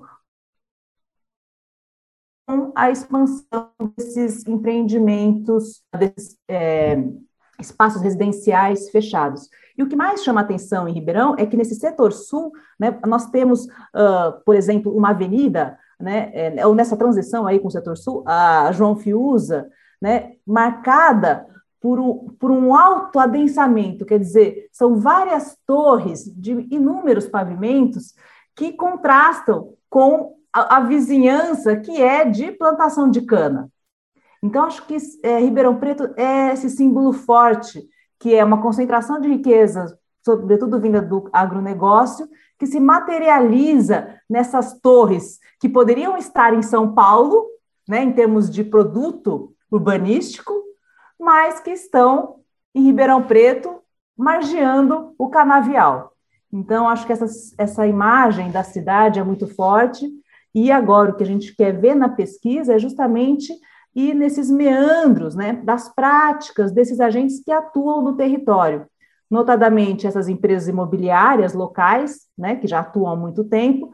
com 2.45 2.71
a 2.76 2.91
expansão 2.91 3.71
desses 3.97 4.45
empreendimentos, 4.45 5.82
desses 5.97 6.38
é, 6.47 7.02
espaços 7.60 8.02
residenciais 8.02 8.89
fechados. 8.89 9.49
E 9.78 9.82
o 9.82 9.88
que 9.88 9.95
mais 9.95 10.23
chama 10.23 10.41
atenção 10.41 10.88
em 10.88 10.93
Ribeirão 10.93 11.36
é 11.38 11.45
que 11.45 11.58
nesse 11.58 11.76
setor 11.76 12.12
sul, 12.12 12.52
né, 12.80 12.99
nós 13.08 13.30
temos, 13.32 13.65
uh, 13.65 14.43
por 14.45 14.56
exemplo, 14.56 14.95
uma 14.95 15.10
avenida, 15.10 15.78
né, 15.99 16.32
é, 16.34 16.67
ou 16.67 16.76
nessa 16.76 16.97
transição 16.97 17.47
aí 17.47 17.60
com 17.60 17.69
o 17.69 17.71
setor 17.71 17.97
sul, 17.97 18.23
a 18.28 18.71
João 18.71 18.95
Fiuza, 18.95 19.69
né, 20.04 20.34
marcada 20.46 21.48
por 21.80 21.98
um, 21.98 22.28
por 22.38 22.52
um 22.52 22.76
alto 22.76 23.18
adensamento, 23.18 24.06
quer 24.06 24.20
dizer, 24.20 24.68
são 24.70 25.00
várias 25.00 25.58
torres 25.66 26.26
de 26.36 26.52
inúmeros 26.70 27.26
pavimentos 27.26 28.13
que 28.54 28.74
contrastam 28.74 29.76
com 29.89 30.36
a, 30.52 30.76
a 30.76 30.80
vizinhança 30.82 31.78
que 31.78 32.02
é 32.02 32.26
de 32.26 32.52
plantação 32.52 33.10
de 33.10 33.22
cana. 33.22 33.70
Então, 34.42 34.66
acho 34.66 34.86
que 34.86 34.98
é, 35.24 35.39
Ribeirão 35.39 35.78
Preto 35.78 36.13
é 36.18 36.52
esse 36.52 36.70
símbolo 36.70 37.13
forte, 37.13 37.82
que 38.20 38.36
é 38.36 38.44
uma 38.44 38.62
concentração 38.62 39.22
de 39.22 39.30
riquezas, 39.30 39.96
sobretudo 40.22 40.82
vinda 40.82 41.02
do 41.02 41.30
agronegócio, 41.32 42.28
que 42.60 42.68
se 42.68 42.78
materializa 42.78 44.20
nessas 44.30 44.78
torres 44.82 45.39
que 45.62 45.70
poderiam 45.70 46.18
estar 46.18 46.54
em 46.54 46.62
São 46.62 46.94
Paulo, 46.94 47.46
né, 47.88 48.04
em 48.04 48.12
termos 48.12 48.50
de 48.50 48.66
produto 48.66 49.54
urbanístico, 49.75 50.53
mas 51.19 51.59
que 51.59 51.71
estão 51.71 52.36
em 52.75 52.83
Ribeirão 52.83 53.23
Preto, 53.23 53.81
margeando 54.15 55.15
o 55.17 55.29
canavial. 55.29 56.13
Então, 56.51 56.88
acho 56.88 57.05
que 57.05 57.13
essa, 57.13 57.25
essa 57.57 57.88
imagem 57.88 58.51
da 58.51 58.63
cidade 58.63 59.19
é 59.19 59.23
muito 59.23 59.47
forte, 59.47 60.07
e 60.53 60.71
agora 60.71 61.12
o 61.12 61.15
que 61.15 61.23
a 61.23 61.25
gente 61.25 61.55
quer 61.55 61.71
ver 61.79 61.95
na 61.95 62.07
pesquisa 62.07 62.75
é 62.75 62.79
justamente 62.79 63.51
ir 63.95 64.13
nesses 64.13 64.51
meandros 64.51 65.36
né, 65.36 65.53
das 65.63 65.89
práticas 65.89 66.71
desses 66.71 66.99
agentes 66.99 67.43
que 67.43 67.51
atuam 67.51 68.03
no 68.03 68.15
território, 68.15 68.86
notadamente 69.29 70.05
essas 70.05 70.29
empresas 70.29 70.67
imobiliárias 70.67 71.53
locais, 71.53 72.27
né, 72.38 72.55
que 72.55 72.67
já 72.67 72.79
atuam 72.79 73.13
há 73.13 73.15
muito 73.15 73.43
tempo, 73.43 73.91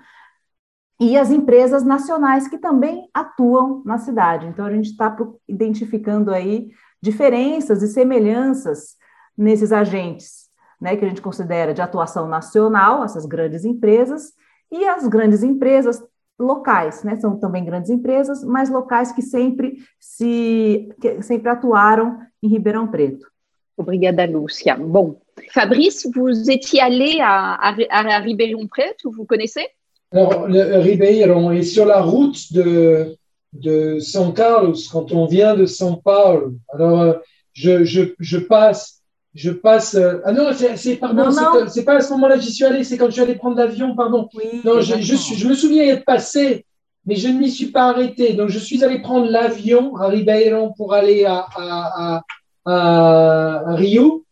e 1.00 1.18
as 1.18 1.32
empresas 1.32 1.84
nacionais 1.84 2.48
que 2.48 2.58
também 2.58 3.10
atuam 3.14 3.82
na 3.86 3.98
cidade. 3.98 4.48
Então, 4.48 4.66
a 4.66 4.72
gente 4.72 4.92
está 4.92 5.16
identificando 5.48 6.32
aí 6.32 6.72
diferenças 7.02 7.82
e 7.82 7.88
semelhanças 7.88 8.98
nesses 9.38 9.72
agentes, 9.72 10.50
né, 10.80 10.98
que 10.98 11.06
a 11.06 11.08
gente 11.08 11.22
considera 11.22 11.74
de 11.74 11.82
atuação 11.82 12.28
nacional, 12.28 13.04
essas 13.04 13.26
grandes 13.26 13.64
empresas, 13.64 14.34
e 14.70 14.86
as 14.86 15.08
grandes 15.08 15.42
empresas 15.42 16.04
locais, 16.38 17.04
né? 17.04 17.18
São 17.18 17.38
também 17.38 17.66
grandes 17.66 17.90
empresas, 17.90 18.44
mas 18.44 18.70
locais 18.70 19.12
que 19.12 19.22
sempre 19.22 19.78
se 20.00 20.90
que 21.02 21.22
sempre 21.22 21.50
atuaram 21.50 22.20
em 22.42 22.48
Ribeirão 22.48 22.88
Preto. 22.88 23.28
Obrigada, 23.76 24.26
Lúcia. 24.26 24.76
Bon, 24.78 25.20
Fabrice, 25.52 26.10
vous 26.12 26.50
étiez 26.50 26.82
allé 26.82 27.20
à, 27.20 27.56
à 27.56 28.20
Ribeirão 28.20 28.68
Preto, 28.68 29.12
vous 29.12 29.26
connaissez 29.26 29.68
Alors, 30.12 30.48
le, 30.48 30.80
Ribeirão 30.80 31.52
est 31.52 31.64
sur 31.64 31.86
la 31.86 32.02
route 32.02 32.52
de, 32.52 33.16
de 33.54 34.00
São 34.00 34.34
Carlos 34.34 34.76
quand 34.92 35.12
on 35.12 35.26
vient 35.26 35.56
de 35.56 35.66
São 35.66 36.02
Paulo. 36.02 36.54
Alors, 36.74 37.16
je, 37.54 37.84
je, 37.84 38.14
je 38.20 38.38
passe 38.38 39.00
je 39.36 39.52
passe. 39.52 39.96
Euh, 39.96 40.20
ah 40.26 40.32
non, 40.32 40.50
c'est 40.54 40.96
pardon, 40.98 41.30
c'est 41.68 41.84
pas 41.86 41.98
à 41.98 42.02
ce 42.02 42.12
moment-là 42.14 42.36
que 42.36 42.42
j'y 42.42 42.52
suis 42.52 42.66
allé, 42.66 42.84
c'est 42.84 42.98
quand 42.98 43.08
je 43.08 43.12
suis 43.12 43.22
allé 43.22 43.36
prendre 43.36 43.58
l'avion, 43.58 43.96
pardon. 43.96 44.28
non, 44.66 44.82
je, 44.82 45.00
je, 45.00 45.16
je, 45.16 45.48
me 45.48 45.54
souviens 45.54 45.84
y 45.84 45.90
être 45.90 46.06
passé, 46.06 46.66
mais 47.06 47.16
je 47.16 47.28
ne 47.28 47.40
m'y 47.40 47.52
suis 47.52 47.68
pas 47.68 47.90
arrêté. 47.90 48.34
Donc, 48.34 48.50
je 48.50 48.60
suis 48.60 48.84
allé 48.84 49.00
prendre 49.00 49.30
l'avion 49.30 49.96
à 49.98 50.08
Ribeirão 50.08 50.74
pour 50.76 50.94
aller 50.94 51.26
à, 51.26 51.46
à, 51.56 52.22
à, 52.66 53.72
à 53.72 53.76
Rio. 53.76 54.26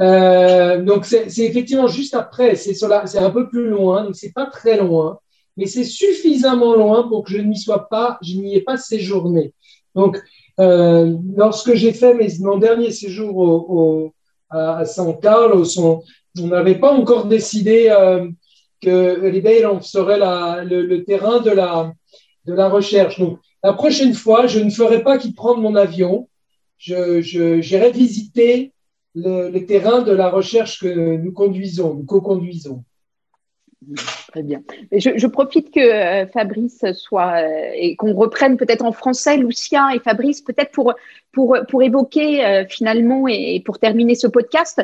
Euh, 0.00 0.82
donc, 0.82 1.04
c'est 1.04 1.26
effectivement 1.38 1.86
juste 1.86 2.14
après, 2.14 2.56
c'est 2.56 3.18
un 3.18 3.30
peu 3.30 3.48
plus 3.48 3.68
loin, 3.68 4.04
donc 4.04 4.16
c'est 4.16 4.32
pas 4.32 4.46
très 4.46 4.78
loin, 4.78 5.18
mais 5.56 5.66
c'est 5.66 5.84
suffisamment 5.84 6.74
loin 6.74 7.06
pour 7.06 7.24
que 7.24 7.32
je 7.32 7.38
n'y 7.38 7.58
sois 7.58 7.88
pas, 7.88 8.18
je 8.22 8.36
n'y 8.36 8.56
ai 8.56 8.62
pas 8.62 8.78
séjourné. 8.78 9.52
Donc, 9.94 10.18
euh, 10.58 11.14
lorsque 11.36 11.74
j'ai 11.74 11.92
fait 11.92 12.14
mon 12.40 12.56
dernier 12.56 12.92
séjour 12.92 14.12
à 14.48 14.84
San 14.86 15.18
Carlos, 15.20 15.66
on 15.78 16.46
n'avait 16.46 16.78
pas 16.78 16.92
encore 16.92 17.26
décidé 17.26 17.88
euh, 17.90 18.28
que 18.80 19.20
Ribeirão 19.30 19.82
serait 19.82 20.18
le, 20.64 21.04
terrain 21.04 21.40
de 21.40 21.50
la, 21.50 22.68
recherche. 22.68 23.18
Donc, 23.18 23.38
la 23.62 23.74
prochaine 23.74 24.14
fois, 24.14 24.46
je 24.46 24.60
ne 24.60 24.70
ferai 24.70 25.02
pas 25.02 25.18
qu'il 25.18 25.34
prenne 25.34 25.60
mon 25.60 25.74
avion. 25.74 26.28
J'irai 26.78 27.22
je, 27.22 27.92
visiter 27.92 28.72
le, 29.14 29.58
terrain 29.66 30.02
de 30.02 30.12
la 30.12 30.28
recherche 30.28 30.80
que 30.80 31.16
nous 31.16 31.32
conduisons, 31.32 31.94
nous 31.94 32.04
co-conduisons. 32.04 32.84
Très 34.28 34.42
bien. 34.42 34.62
Je, 34.92 35.10
je 35.16 35.26
profite 35.26 35.72
que 35.72 35.80
euh, 35.80 36.26
Fabrice 36.26 36.84
soit 36.92 37.42
euh, 37.42 37.70
et 37.74 37.96
qu'on 37.96 38.12
reprenne 38.12 38.58
peut-être 38.58 38.84
en 38.84 38.92
français, 38.92 39.38
Lucien 39.38 39.88
et 39.88 39.98
Fabrice, 40.00 40.42
peut-être 40.42 40.70
pour, 40.70 40.94
pour, 41.32 41.56
pour 41.66 41.82
évoquer 41.82 42.44
euh, 42.44 42.64
finalement 42.68 43.26
et, 43.26 43.62
pour 43.64 43.78
terminer 43.78 44.14
ce 44.14 44.26
podcast, 44.26 44.82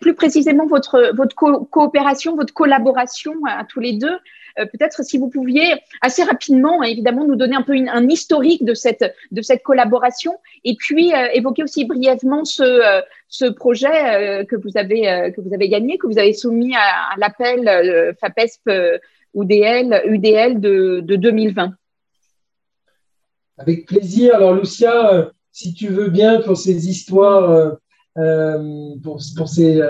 plus 0.00 0.14
précisément 0.14 0.66
votre, 0.66 1.12
votre 1.14 1.34
coopération, 1.34 2.36
votre 2.36 2.54
collaboration 2.54 3.34
à 3.46 3.64
tous 3.64 3.80
les 3.80 3.92
deux 3.92 4.18
peut-être 4.66 5.04
si 5.04 5.18
vous 5.18 5.28
pouviez 5.28 5.74
assez 6.00 6.22
rapidement, 6.22 6.82
évidemment, 6.82 7.24
nous 7.24 7.36
donner 7.36 7.56
un 7.56 7.62
peu 7.62 7.74
un 7.74 8.08
historique 8.08 8.64
de 8.64 8.74
cette, 8.74 9.14
de 9.30 9.42
cette 9.42 9.62
collaboration 9.62 10.36
et 10.64 10.74
puis 10.76 11.14
euh, 11.14 11.28
évoquer 11.32 11.62
aussi 11.62 11.84
brièvement 11.84 12.44
ce, 12.44 12.62
euh, 12.62 13.00
ce 13.28 13.46
projet 13.46 14.46
que, 14.46 14.56
vous 14.56 14.76
avez, 14.76 15.32
que 15.34 15.40
vous 15.40 15.54
avez 15.54 15.68
gagné, 15.68 15.98
que 15.98 16.06
vous 16.06 16.18
avez 16.18 16.32
soumis 16.32 16.74
à, 16.74 17.14
l'appel 17.18 18.14
FAPESP 18.20 18.70
UDL, 19.34 20.02
UDL 20.06 20.60
de 20.60 21.00
2020. 21.16 21.74
Avec 23.58 23.86
plaisir. 23.86 24.36
Alors, 24.36 24.54
Lucia, 24.54 25.30
si 25.52 25.74
tu 25.74 25.88
veux 25.88 26.08
bien, 26.08 26.40
pour 26.40 26.56
ces 26.56 26.88
histoires 26.88 27.76
euh, 28.18 28.94
pour, 29.02 29.20
ces, 29.20 29.80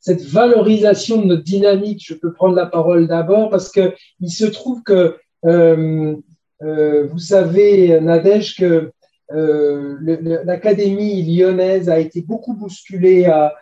cette 0.00 0.22
valorisation 0.22 1.20
de 1.20 1.26
notre 1.26 1.44
dynamique. 1.44 2.04
Je 2.06 2.14
peux 2.14 2.32
prendre 2.32 2.54
la 2.54 2.66
parole 2.66 3.08
d'abord 3.08 3.50
parce 3.50 3.70
que 3.70 3.92
il 4.20 4.30
se 4.30 4.44
trouve 4.44 4.82
que 4.82 5.16
euh, 5.44 6.14
euh, 6.62 7.08
vous 7.08 7.18
savez, 7.18 8.00
Nadège, 8.00 8.56
que 8.56 8.92
euh, 9.32 9.96
l'Académie 10.44 11.22
lyonnaise 11.22 11.88
a 11.88 11.98
été 11.98 12.20
beaucoup 12.20 12.54
bousculée 12.54 13.26
à, 13.26 13.54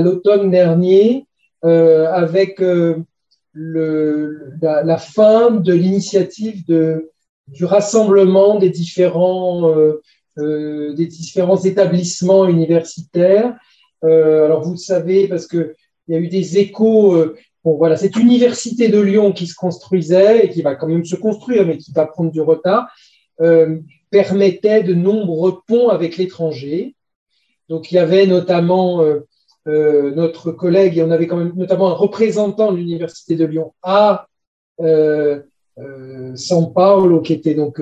l'automne 0.00 0.50
dernier 0.50 1.26
euh, 1.64 2.10
avec 2.12 2.60
euh, 2.60 2.96
la, 3.54 4.98
fin 4.98 5.52
de 5.52 5.72
l'initiative 5.72 6.64
du 6.66 7.64
rassemblement 7.64 8.58
des 8.58 8.70
différents 8.70 9.72
euh, 10.38 10.94
des 10.94 11.04
différents 11.06 11.62
établissements 11.62 12.46
universitaires. 12.48 13.54
Euh, 14.02 14.46
alors 14.46 14.62
vous 14.62 14.70
le 14.70 14.78
savez 14.78 15.28
parce 15.28 15.46
que 15.46 15.74
il 16.08 16.14
y 16.14 16.16
a 16.16 16.20
eu 16.20 16.28
des 16.28 16.56
échos. 16.56 17.14
Euh, 17.14 17.36
bon 17.62 17.76
voilà, 17.76 17.98
cette 17.98 18.16
université 18.16 18.88
de 18.88 18.98
Lyon 18.98 19.32
qui 19.32 19.46
se 19.46 19.54
construisait 19.54 20.46
et 20.46 20.48
qui 20.48 20.62
va 20.62 20.74
quand 20.74 20.86
même 20.86 21.04
se 21.04 21.16
construire, 21.16 21.66
mais 21.66 21.76
qui 21.76 21.92
va 21.92 22.06
prendre 22.06 22.30
du 22.30 22.40
retard, 22.40 22.88
permettait 24.10 24.82
de 24.82 24.94
nombreux 24.94 25.60
ponts 25.66 25.90
avec 25.90 26.16
l'étranger. 26.16 26.94
Donc 27.68 27.92
il 27.92 27.96
y 27.96 27.98
avait 27.98 28.26
notamment 28.26 29.04
notre 29.66 30.50
collègue, 30.50 30.98
et 30.98 31.02
on 31.02 31.10
avait 31.10 31.26
quand 31.26 31.36
même 31.36 31.52
notamment 31.54 31.90
un 31.90 31.94
représentant 31.94 32.72
de 32.72 32.78
l'Université 32.78 33.36
de 33.36 33.44
Lyon 33.44 33.74
à 33.82 34.26
São 34.80 36.72
Paulo, 36.72 37.20
qui 37.20 37.34
était 37.34 37.54
donc 37.54 37.80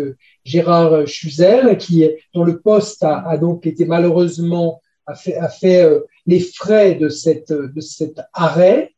Gérard 0.51 1.07
Chuzel, 1.07 1.79
qui, 1.79 2.09
dont 2.35 2.45
le 2.45 2.61
poste 2.61 3.03
a, 3.03 3.37
donc 3.37 3.67
été 3.67 3.85
malheureusement 3.85 4.81
a 5.07 5.15
fait, 5.49 5.83
euh, 5.83 6.01
les 6.27 6.41
frais 6.41 6.95
de, 6.95 7.09
cette, 7.09 7.53
de 7.53 7.81
cet 7.81 8.21
arrêt. 8.33 8.95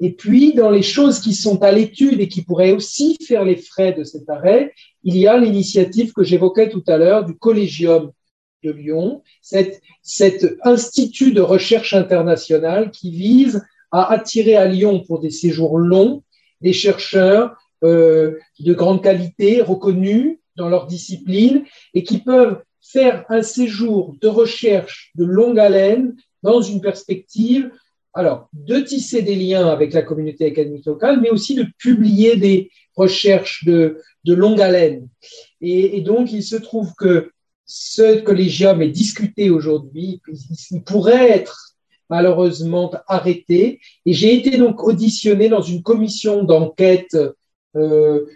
Et 0.00 0.12
puis, 0.12 0.54
dans 0.54 0.70
les 0.70 0.82
choses 0.82 1.20
qui 1.20 1.34
sont 1.34 1.62
à 1.62 1.70
l'étude 1.70 2.20
et 2.20 2.28
qui 2.28 2.42
pourraient 2.42 2.72
aussi 2.72 3.16
faire 3.24 3.44
les 3.44 3.56
frais 3.56 3.92
de 3.92 4.02
cet 4.02 4.28
arrêt, 4.28 4.72
il 5.04 5.16
y 5.16 5.28
a 5.28 5.38
l'initiative 5.38 6.12
que 6.12 6.24
j'évoquais 6.24 6.68
tout 6.68 6.82
à 6.88 6.96
l'heure 6.96 7.24
du 7.24 7.36
Collégium 7.36 8.10
de 8.64 8.70
Lyon, 8.70 9.22
cet, 9.40 9.80
cet 10.02 10.56
institut 10.64 11.32
de 11.32 11.40
recherche 11.40 11.94
internationale 11.94 12.90
qui 12.90 13.10
vise 13.12 13.64
à 13.92 14.12
attirer 14.12 14.56
à 14.56 14.66
Lyon 14.66 15.04
pour 15.06 15.20
des 15.20 15.30
séjours 15.30 15.78
longs 15.78 16.22
des 16.60 16.72
chercheurs 16.72 17.56
euh, 17.84 18.38
de 18.60 18.72
grande 18.72 19.02
qualité, 19.02 19.60
reconnus 19.60 20.38
dans 20.56 20.68
leur 20.68 20.86
discipline 20.86 21.64
et 21.94 22.02
qui 22.02 22.18
peuvent 22.18 22.62
faire 22.80 23.24
un 23.28 23.42
séjour 23.42 24.16
de 24.20 24.28
recherche 24.28 25.12
de 25.14 25.24
longue 25.24 25.58
haleine 25.58 26.16
dans 26.42 26.60
une 26.60 26.80
perspective, 26.80 27.70
alors, 28.14 28.48
de 28.52 28.78
tisser 28.80 29.22
des 29.22 29.36
liens 29.36 29.68
avec 29.68 29.94
la 29.94 30.02
communauté 30.02 30.46
académique 30.46 30.84
locale, 30.84 31.20
mais 31.20 31.30
aussi 31.30 31.54
de 31.54 31.66
publier 31.78 32.36
des 32.36 32.70
recherches 32.94 33.64
de, 33.64 33.98
de 34.24 34.34
longue 34.34 34.60
haleine. 34.60 35.08
Et, 35.62 35.96
et, 35.96 36.02
donc, 36.02 36.30
il 36.32 36.42
se 36.42 36.56
trouve 36.56 36.92
que 36.98 37.30
ce 37.64 38.20
collégium 38.20 38.82
est 38.82 38.90
discuté 38.90 39.48
aujourd'hui, 39.48 40.20
il 40.70 40.82
pourrait 40.82 41.30
être 41.30 41.72
malheureusement 42.10 42.92
arrêté. 43.06 43.80
Et 44.04 44.12
j'ai 44.12 44.34
été 44.34 44.58
donc 44.58 44.82
auditionné 44.82 45.48
dans 45.48 45.62
une 45.62 45.82
commission 45.82 46.44
d'enquête 46.44 47.16
euh, 47.76 48.26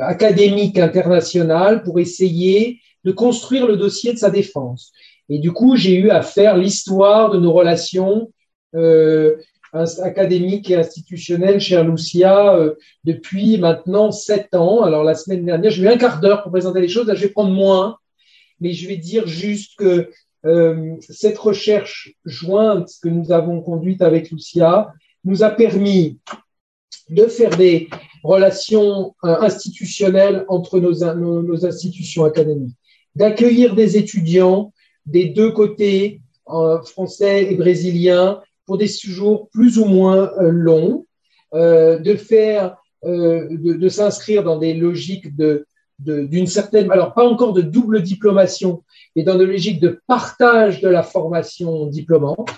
académique 0.00 0.78
international 0.78 1.82
pour 1.82 2.00
essayer 2.00 2.80
de 3.04 3.12
construire 3.12 3.66
le 3.66 3.76
dossier 3.76 4.12
de 4.12 4.18
sa 4.18 4.30
défense. 4.30 4.92
Et 5.28 5.38
du 5.38 5.52
coup, 5.52 5.76
j'ai 5.76 5.96
eu 5.96 6.10
à 6.10 6.22
faire 6.22 6.56
l'histoire 6.56 7.30
de 7.30 7.38
nos 7.38 7.52
relations 7.52 8.30
euh, 8.74 9.36
académiques 9.72 10.70
et 10.70 10.76
institutionnelles 10.76 11.60
chez 11.60 11.82
Lucia 11.82 12.56
euh, 12.56 12.74
depuis 13.04 13.58
maintenant 13.58 14.10
sept 14.10 14.54
ans. 14.54 14.82
Alors 14.82 15.04
la 15.04 15.14
semaine 15.14 15.44
dernière, 15.44 15.70
j'ai 15.70 15.82
eu 15.82 15.88
un 15.88 15.98
quart 15.98 16.20
d'heure 16.20 16.42
pour 16.42 16.52
présenter 16.52 16.80
les 16.80 16.88
choses. 16.88 17.06
Là, 17.06 17.14
je 17.14 17.22
vais 17.22 17.32
prendre 17.32 17.52
moins, 17.52 17.98
mais 18.60 18.72
je 18.72 18.88
vais 18.88 18.96
dire 18.96 19.26
juste 19.26 19.72
que 19.78 20.10
euh, 20.46 20.94
cette 21.00 21.36
recherche 21.36 22.14
jointe 22.24 22.88
que 23.02 23.08
nous 23.08 23.32
avons 23.32 23.60
conduite 23.60 24.02
avec 24.02 24.30
Lucia 24.30 24.92
nous 25.24 25.42
a 25.42 25.50
permis 25.50 26.18
de 27.10 27.26
faire 27.26 27.56
des 27.56 27.88
relations 28.22 29.14
euh, 29.24 29.36
institutionnelles 29.40 30.44
entre 30.48 30.80
nos, 30.80 31.14
nos, 31.14 31.66
institutions 31.66 32.24
académiques, 32.24 32.76
d'accueillir 33.14 33.74
des 33.74 33.96
étudiants 33.96 34.72
des 35.06 35.26
deux 35.26 35.50
côtés, 35.52 36.20
euh, 36.50 36.82
français 36.82 37.50
et 37.50 37.56
brésiliens, 37.56 38.40
pour 38.66 38.76
des 38.76 38.86
séjours 38.86 39.48
plus 39.50 39.78
ou 39.78 39.86
moins 39.86 40.30
euh, 40.38 40.50
longs, 40.50 41.06
de 41.54 42.14
faire, 42.14 42.76
de, 43.02 43.72
de 43.72 43.88
s'inscrire 43.88 44.44
dans 44.44 44.58
des 44.58 44.74
logiques 44.74 45.34
de 45.34 45.64
d'une 45.98 46.46
certaine, 46.46 46.92
alors 46.92 47.12
pas 47.14 47.26
encore 47.26 47.52
de 47.52 47.62
double 47.62 48.02
diplomation, 48.02 48.84
mais 49.16 49.24
dans 49.24 49.36
des 49.36 49.46
logiques 49.46 49.80
de 49.80 50.00
partage 50.06 50.80
de 50.80 50.88
la 50.88 51.02
formation 51.02 51.86
diplômante. 51.86 52.50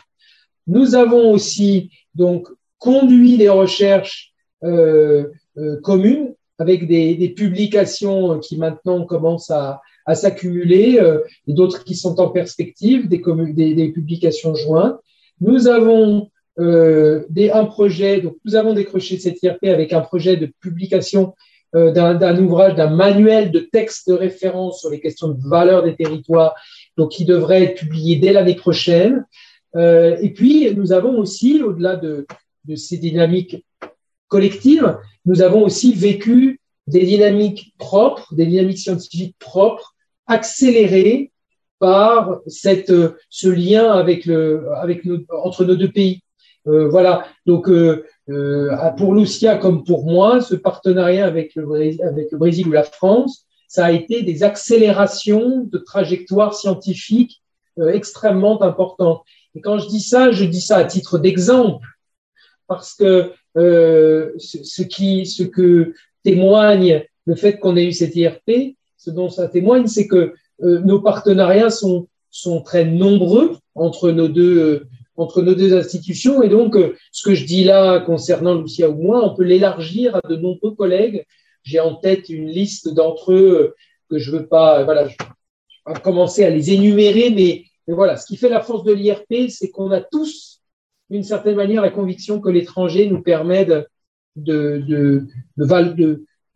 Nous 0.67 0.95
avons 0.95 1.33
aussi 1.33 1.91
donc 2.15 2.49
conduit 2.81 3.37
des 3.37 3.49
recherches 3.49 4.33
euh, 4.65 5.29
euh, 5.57 5.81
communes 5.83 6.35
avec 6.59 6.89
des, 6.89 7.33
publications 7.37 8.39
qui 8.41 8.59
maintenant 8.59 9.05
commencent 9.05 9.51
à, 9.51 9.81
s'accumuler 10.13 10.99
euh, 10.99 11.21
et 11.47 11.53
d'autres 11.53 11.85
qui 11.85 11.95
sont 11.95 12.21
en 12.21 12.29
perspective, 12.31 13.09
des, 13.09 13.93
publications 13.95 14.57
jointes. 14.57 14.99
Nous 15.41 15.69
avons 15.69 16.29
un 16.59 17.65
projet, 17.67 18.21
donc 18.21 18.37
nous 18.45 18.57
avons 18.57 18.75
décroché 18.75 19.19
cette 19.19 19.43
IRP 19.43 19.65
avec 19.65 19.93
un 19.93 20.01
projet 20.01 20.37
de 20.37 20.51
publication 20.61 21.35
d'un 21.73 22.39
ouvrage, 22.39 22.75
d'un 22.75 22.91
manuel 22.91 23.53
de 23.53 23.61
texte 23.61 24.09
de 24.09 24.15
référence 24.15 24.81
sur 24.81 24.91
les 24.91 25.01
questions 25.01 25.29
de 25.29 25.39
valeur 25.49 25.85
des 25.85 25.95
territoires, 25.95 26.55
donc 26.99 27.13
qui 27.13 27.25
devrait 27.25 27.63
être 27.63 27.77
publié 27.77 28.17
dès 28.17 28.33
l'année 28.33 28.57
prochaine. 28.57 29.25
et 29.77 30.33
puis, 30.35 30.75
nous 30.75 30.93
avons 30.93 31.19
aussi, 31.19 31.63
au-delà 31.63 31.97
de, 31.97 32.27
de 32.65 32.77
ces 32.77 32.99
dynamiques 32.99 33.65
collectives, 34.29 34.97
nous 35.25 35.43
avons 35.43 35.63
aussi 35.65 35.95
vécu 35.95 36.61
des 36.87 37.05
dynamiques 37.05 37.75
propres, 37.79 38.35
des 38.35 38.47
dynamiques 38.47 38.79
scientifiques 38.79 39.37
propres, 39.39 39.95
accélérées 40.27 41.33
par 41.79 42.41
cette, 42.47 42.93
ce 43.31 43.49
lien 43.49 43.91
avec 43.93 44.27
le, 44.27 44.67
avec 44.77 45.03
entre 45.31 45.65
nos 45.65 45.77
deux 45.77 45.91
pays. 45.91 46.21
Euh, 46.67 46.89
voilà, 46.89 47.27
donc 47.47 47.69
euh, 47.69 48.05
euh, 48.29 48.71
pour 48.99 49.15
Lucia 49.15 49.57
comme 49.57 49.83
pour 49.83 50.05
moi, 50.05 50.41
ce 50.41 50.55
partenariat 50.55 51.27
avec 51.27 51.55
le, 51.55 51.65
avec 52.07 52.31
le 52.31 52.39
Brésil 52.39 52.69
ou 52.69 52.73
la 52.73 52.83
France, 52.83 53.47
ça 53.67 53.87
a 53.87 53.93
été 53.93 54.23
des 54.23 54.43
accélérations 54.43 55.65
de 55.65 55.79
trajectoires 55.79 56.55
scientifiques 56.55 57.43
extrêmement 57.93 58.61
importantes. 58.63 59.23
Et 59.55 59.61
quand 59.61 59.79
je 59.79 59.89
dis 59.89 60.01
ça, 60.01 60.33
je 60.33 60.45
dis 60.45 60.61
ça 60.61 60.77
à 60.77 60.85
titre 60.85 61.19
d'exemple, 61.19 61.87
parce 62.71 62.95
que 62.95 63.33
euh, 63.57 64.31
ce, 64.39 64.83
qui, 64.85 65.27
ce 65.27 65.43
que 65.43 65.93
témoigne 66.23 67.05
le 67.27 67.35
fait 67.35 67.59
qu'on 67.59 67.77
ait 67.77 67.87
eu 67.87 67.93
cette 67.93 68.15
IRP, 68.15 68.77
ce 68.97 69.11
dont 69.11 69.29
ça 69.29 69.49
témoigne, 69.49 69.89
c'est 69.89 70.07
que 70.07 70.35
euh, 70.63 70.79
nos 70.79 71.01
partenariats 71.01 71.71
sont, 71.71 72.07
sont 72.31 72.63
très 72.63 72.85
nombreux 72.85 73.57
entre 73.75 74.13
nos 74.13 74.29
deux, 74.29 74.59
euh, 74.59 74.89
entre 75.17 75.43
nos 75.43 75.57
deux 75.57 75.75
institutions. 75.77 76.45
Et 76.45 76.49
donc, 76.49 76.77
ce 77.11 77.29
que 77.29 77.35
je 77.35 77.45
dis 77.45 77.65
là 77.65 77.99
concernant 77.99 78.55
Lucia 78.55 78.89
ou 78.89 79.03
moi, 79.03 79.29
on 79.29 79.35
peut 79.35 79.43
l'élargir 79.43 80.15
à 80.15 80.21
de 80.29 80.37
nombreux 80.37 80.77
collègues. 80.77 81.27
J'ai 81.65 81.81
en 81.81 81.97
tête 81.97 82.29
une 82.29 82.47
liste 82.47 82.95
d'entre 82.95 83.33
eux 83.33 83.75
que 84.09 84.19
je 84.19 84.31
veux 84.31 84.47
pas, 84.47 84.85
voilà, 84.85 85.09
commencer 86.05 86.45
à 86.45 86.51
les 86.51 86.71
énumérer, 86.71 87.31
mais, 87.31 87.65
mais 87.89 87.95
voilà, 87.95 88.17
ce 88.17 88.27
qui 88.27 88.37
fait 88.37 88.49
la 88.49 88.61
force 88.61 88.85
de 88.85 88.93
l'IRP, 88.93 89.51
c'est 89.51 89.71
qu'on 89.71 89.91
a 89.91 90.01
tous 90.01 90.50
d'une 91.11 91.25
certaine 91.25 91.57
manière 91.57 91.83
la 91.83 91.91
conviction 91.91 92.41
que 92.41 92.49
l'étranger 92.49 93.11
nous 93.11 93.21
permet 93.21 93.65
de, 93.65 93.87
de, 94.37 95.27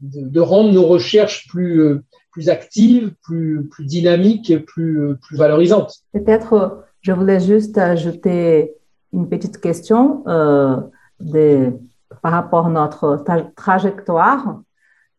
de, 0.01 0.41
rendre 0.41 0.73
nos 0.73 0.87
recherches 0.87 1.49
plus, 1.49 1.81
euh, 1.81 2.05
plus 2.31 2.49
actives, 2.49 3.15
plus, 3.23 3.67
plus 3.71 3.85
dynamiques, 3.85 4.65
plus, 4.67 5.01
euh, 5.01 5.19
plus 5.23 5.37
valorisantes. 5.37 6.01
Peut-être, 6.13 6.85
je 7.01 7.13
voulais 7.13 7.41
juste 7.41 7.79
ajouter 7.79 8.75
une 9.13 9.29
petite 9.29 9.61
question 9.61 10.25
euh, 10.27 10.81
par 12.23 12.33
rapport 12.33 12.67
à 12.67 12.71
notre 12.71 13.25
trajectoire. 13.57 14.61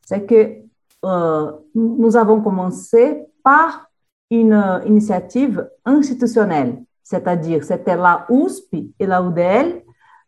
C'est 0.06 0.26
que 0.26 0.58
euh, 1.06 1.52
nous 1.74 2.18
avons 2.18 2.42
commencé 2.42 3.24
par 3.44 3.90
une 4.32 4.82
initiative 4.86 5.70
institutionnelle 5.86 6.84
c'est-à-dire 7.06 7.64
c'était 7.64 7.96
la 7.96 8.26
USP 8.30 8.74
et 9.00 9.06
la 9.06 9.22
UDL 9.22 9.84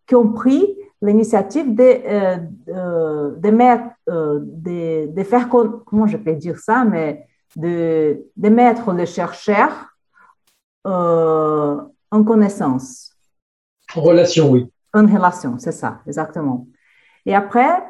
qui 0.06 0.16
ont 0.16 0.32
pris 0.32 0.78
l'initiative 1.02 1.76
de, 1.76 1.84
euh, 1.84 2.38
euh, 2.70 3.36
de, 3.36 3.50
mettre, 3.50 3.90
euh, 4.10 4.40
de, 4.44 5.08
de, 5.12 5.24
faire, 5.24 5.50
comment 5.50 6.06
je 6.06 6.18
peux 6.18 6.34
dire 6.34 6.60
ça, 6.60 6.86
mais 6.86 7.28
de, 7.56 8.26
de 8.36 8.50
mettre 8.50 8.94
les 8.94 9.08
chercheurs 9.08 9.94
en 10.86 12.24
connaissance. 12.24 13.12
En 13.96 14.02
relation, 14.02 14.52
oui. 14.52 14.72
En 14.94 15.06
relation, 15.06 15.58
c'est 15.58 15.74
ça, 15.74 16.00
exactement. 16.08 16.66
Et 17.26 17.36
après, 17.36 17.84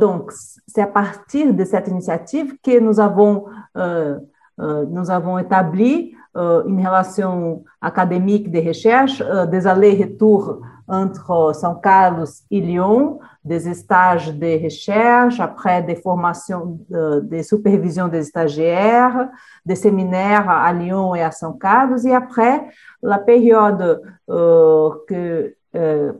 donc, 0.00 0.32
c'est 0.66 0.82
à 0.82 0.88
partir 0.88 1.54
de 1.54 1.64
cette 1.64 1.86
initiative 1.86 2.56
que 2.60 2.80
nous 2.80 2.98
avons, 2.98 3.44
nous 3.76 5.10
avons 5.10 5.38
établi 5.38 6.16
une 6.34 6.86
relation 6.86 7.64
académique 7.80 8.50
de 8.50 8.60
recherche, 8.60 9.22
des 9.50 9.66
allers-retours 9.66 10.60
entre 10.90 11.52
São 11.54 11.80
Carlos 11.80 12.28
et 12.50 12.60
Lyon, 12.60 13.20
des 13.44 13.72
stages 13.74 14.34
de 14.34 14.62
recherche, 14.62 15.38
après 15.40 15.82
des 15.82 15.94
formations 15.94 16.78
de, 16.90 17.42
supervision 17.42 18.08
des 18.08 18.24
stagiaires, 18.24 19.28
des 19.64 19.76
séminaires 19.76 20.50
à 20.50 20.72
Lyon 20.72 21.14
et 21.14 21.22
à 21.22 21.30
São 21.30 21.56
Carlos, 21.56 22.04
et 22.04 22.14
après 22.14 22.66
la 23.02 23.18
période 23.18 24.02
que 24.28 25.54
euh, 25.76 26.12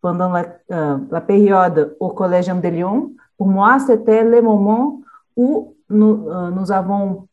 pendant 0.00 0.32
la, 0.32 0.46
la, 1.10 1.20
période 1.20 1.96
au 2.00 2.08
Collège 2.08 2.48
de 2.48 2.68
Lyon, 2.68 3.12
pour 3.36 3.46
moi, 3.46 3.78
c'était 3.78 4.24
le 4.24 4.42
moment 4.42 5.00
où 5.36 5.76
nous, 5.88 6.28
nous 6.50 6.72
avons 6.72 7.28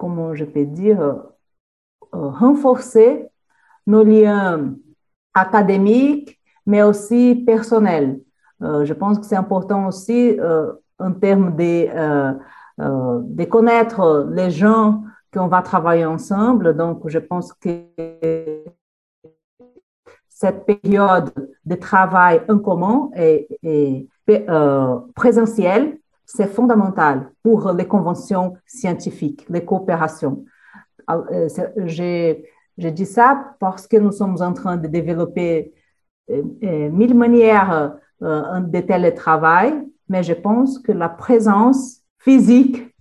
comment 0.00 0.34
je 0.34 0.46
peux 0.46 0.64
dire, 0.64 1.00
euh, 1.02 2.28
renforcer 2.42 3.26
nos 3.86 4.02
liens 4.02 4.74
académiques, 5.34 6.40
mais 6.66 6.82
aussi 6.82 7.44
personnels. 7.46 8.20
Euh, 8.62 8.86
je 8.86 8.94
pense 8.94 9.18
que 9.18 9.26
c'est 9.26 9.36
important 9.36 9.86
aussi 9.88 10.40
euh, 10.40 10.72
en 10.98 11.12
termes 11.12 11.54
de, 11.54 11.86
de 12.78 13.44
connaître 13.44 14.28
les 14.32 14.50
gens 14.50 15.02
qu'on 15.32 15.48
va 15.48 15.60
travailler 15.62 16.06
ensemble. 16.06 16.76
Donc, 16.76 17.06
je 17.06 17.18
pense 17.18 17.52
que 17.52 17.84
cette 20.28 20.64
période 20.64 21.30
de 21.64 21.74
travail 21.74 22.42
en 22.48 22.58
commun 22.58 23.10
et, 23.16 23.48
et 23.62 24.08
présentiel 25.14 25.99
c'est 26.32 26.46
fondamental 26.46 27.32
pour 27.42 27.72
les 27.72 27.86
conventions 27.86 28.56
scientifiques, 28.64 29.46
les 29.48 29.64
coopérations. 29.64 30.44
Euh, 31.10 31.48
j'ai 31.86 32.44
dit 32.78 33.06
ça 33.06 33.56
parce 33.58 33.86
que 33.86 33.96
nous 33.96 34.12
sommes 34.12 34.36
en 34.40 34.52
train 34.52 34.76
de 34.76 34.86
développer 34.86 35.72
euh, 36.30 36.42
euh, 36.62 36.90
mille 36.90 37.14
manières 37.14 37.96
de 38.20 38.80
télétravail, 38.80 39.72
mais 40.08 40.22
je 40.22 40.34
pense 40.34 40.78
que 40.78 40.92
la 40.92 41.08
présence 41.08 42.02
physique 42.18 42.94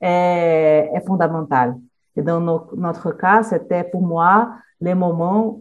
est, 0.00 1.02
fondamentale. 1.06 1.74
Et 2.16 2.22
dans 2.22 2.40
notre 2.40 3.10
cas, 3.12 3.42
c'était 3.42 3.82
pour 3.82 4.02
moi 4.02 4.54
les 4.80 4.94
moments 4.94 5.60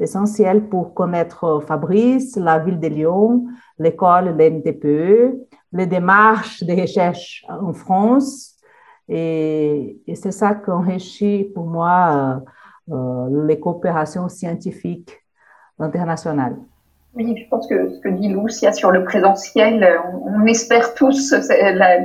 essentiel 0.00 0.68
pour 0.68 0.94
connaître 0.94 1.62
Fabrice, 1.66 2.36
la 2.36 2.58
ville 2.58 2.78
de 2.78 2.88
Lyon, 2.88 3.46
l'école, 3.78 4.36
l'NTPE, 4.36 5.34
les 5.72 5.86
démarches 5.86 6.62
de 6.62 6.80
recherche 6.80 7.44
en 7.48 7.72
France. 7.72 8.54
Et, 9.08 10.00
c'est 10.14 10.32
ça 10.32 10.54
qui 10.54 10.70
enrichit 10.70 11.44
pour 11.54 11.66
moi 11.66 12.42
euh, 12.90 12.94
euh, 12.94 13.46
les 13.46 13.60
coopérations 13.60 14.28
scientifiques 14.28 15.22
internationales. 15.78 16.56
Oui, 17.14 17.36
je 17.36 17.48
pense 17.48 17.66
que 17.66 17.90
ce 17.90 18.00
que 18.00 18.08
dit 18.08 18.28
Lucia 18.28 18.72
sur 18.72 18.90
le 18.90 19.04
présentiel, 19.04 19.86
on, 20.12 20.42
on 20.42 20.46
espère 20.46 20.94
tous 20.94 21.32
la, 21.32 21.98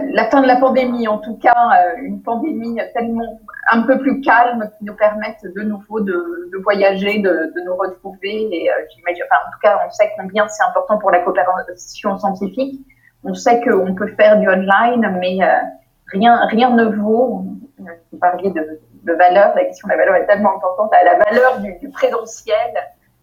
la, 0.00 0.24
fin 0.30 0.42
de 0.42 0.46
la 0.46 0.56
pandémie, 0.56 1.08
en 1.08 1.18
tout 1.18 1.36
cas, 1.36 1.54
euh, 1.54 2.02
une 2.02 2.22
pandémie 2.22 2.78
tellement 2.94 3.40
un 3.70 3.82
peu 3.82 3.98
plus 3.98 4.20
calme 4.20 4.70
qui 4.78 4.84
nous 4.84 4.94
permette 4.94 5.38
de 5.42 5.62
nouveau 5.62 6.00
de, 6.00 6.50
voyager, 6.62 7.18
de, 7.18 7.52
nous 7.64 7.76
retrouver. 7.76 8.48
Et 8.50 8.70
euh, 8.70 8.74
j'imagine, 8.94 9.24
enfin, 9.30 9.40
en 9.46 9.50
tout 9.50 9.58
cas, 9.62 9.80
on 9.86 9.90
sait 9.90 10.10
combien 10.16 10.46
c'est 10.48 10.64
important 10.64 10.98
pour 10.98 11.10
la 11.10 11.20
coopération 11.20 12.18
scientifique. 12.18 12.80
On 13.24 13.34
sait 13.34 13.60
qu'on 13.62 13.94
peut 13.94 14.08
faire 14.16 14.38
du 14.38 14.48
online, 14.48 15.18
mais 15.20 15.38
euh, 15.42 15.46
rien, 16.08 16.46
rien 16.46 16.70
ne 16.70 16.84
vaut. 16.84 17.44
Vous 17.78 18.18
parliez 18.18 18.50
de, 18.50 19.12
valeur, 19.12 19.54
la 19.56 19.64
question 19.64 19.88
de 19.88 19.92
la 19.92 19.98
valeur 19.98 20.14
est 20.16 20.26
tellement 20.26 20.56
importante. 20.56 20.92
La 21.04 21.18
valeur 21.18 21.60
du, 21.60 21.76
du 21.78 21.88
présentiel, 21.90 22.72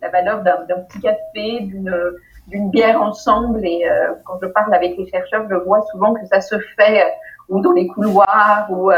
la 0.02 0.10
valeur 0.10 0.42
d'un 0.44 0.80
petit 0.88 1.00
café, 1.00 1.62
d'une 1.62 1.94
d'une 2.50 2.70
bière 2.70 3.02
ensemble. 3.02 3.66
Et 3.66 3.88
euh, 3.88 4.14
quand 4.26 4.38
je 4.42 4.48
parle 4.48 4.74
avec 4.74 4.98
les 4.98 5.08
chercheurs, 5.08 5.46
je 5.50 5.56
vois 5.56 5.82
souvent 5.92 6.14
que 6.14 6.26
ça 6.26 6.42
se 6.42 6.56
fait 6.76 7.02
euh, 7.02 7.10
ou 7.50 7.62
dans 7.62 7.72
les 7.72 7.88
couloirs 7.88 8.68
ou 8.70 8.92
euh, 8.92 8.96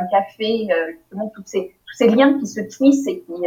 un 0.00 0.06
café, 0.06 0.68
justement 0.90 1.32
tous 1.34 1.44
ces, 1.46 1.74
tous 1.86 1.94
ces 1.96 2.08
liens 2.08 2.38
qui 2.38 2.46
se 2.46 2.60
tissent 2.60 3.06
et 3.06 3.20
qui, 3.20 3.46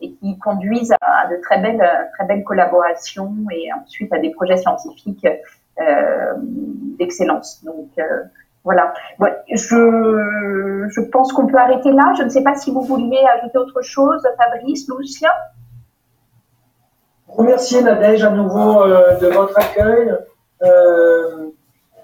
et 0.00 0.12
qui 0.12 0.38
conduisent 0.38 0.94
à, 1.02 1.26
de 1.26 1.36
très 1.42 1.58
belles, 1.58 1.86
très 2.14 2.26
belles 2.26 2.44
collaborations 2.44 3.34
et 3.50 3.70
ensuite 3.74 4.10
à 4.14 4.18
des 4.20 4.30
projets 4.30 4.56
scientifiques 4.56 5.26
d'excellence. 6.98 7.62
Donc 7.62 7.90
voilà. 8.64 8.94
je, 9.52 10.86
je 10.88 11.00
pense 11.12 11.34
qu'on 11.34 11.46
peut 11.46 11.58
arrêter 11.58 11.92
là. 11.92 12.14
Je 12.16 12.22
ne 12.22 12.30
sais 12.30 12.42
pas 12.42 12.54
si 12.54 12.72
vous 12.72 12.80
vouliez 12.80 13.22
ajouter 13.36 13.58
autre 13.58 13.82
chose, 13.82 14.26
Fabrice, 14.38 14.88
Lucien? 14.98 15.28
Remercier 17.36 17.82
Nadège 17.82 18.24
à 18.24 18.30
nouveau 18.30 18.82
euh, 18.82 19.18
de 19.18 19.26
votre 19.28 19.58
accueil, 19.58 20.14
euh, 20.62 21.50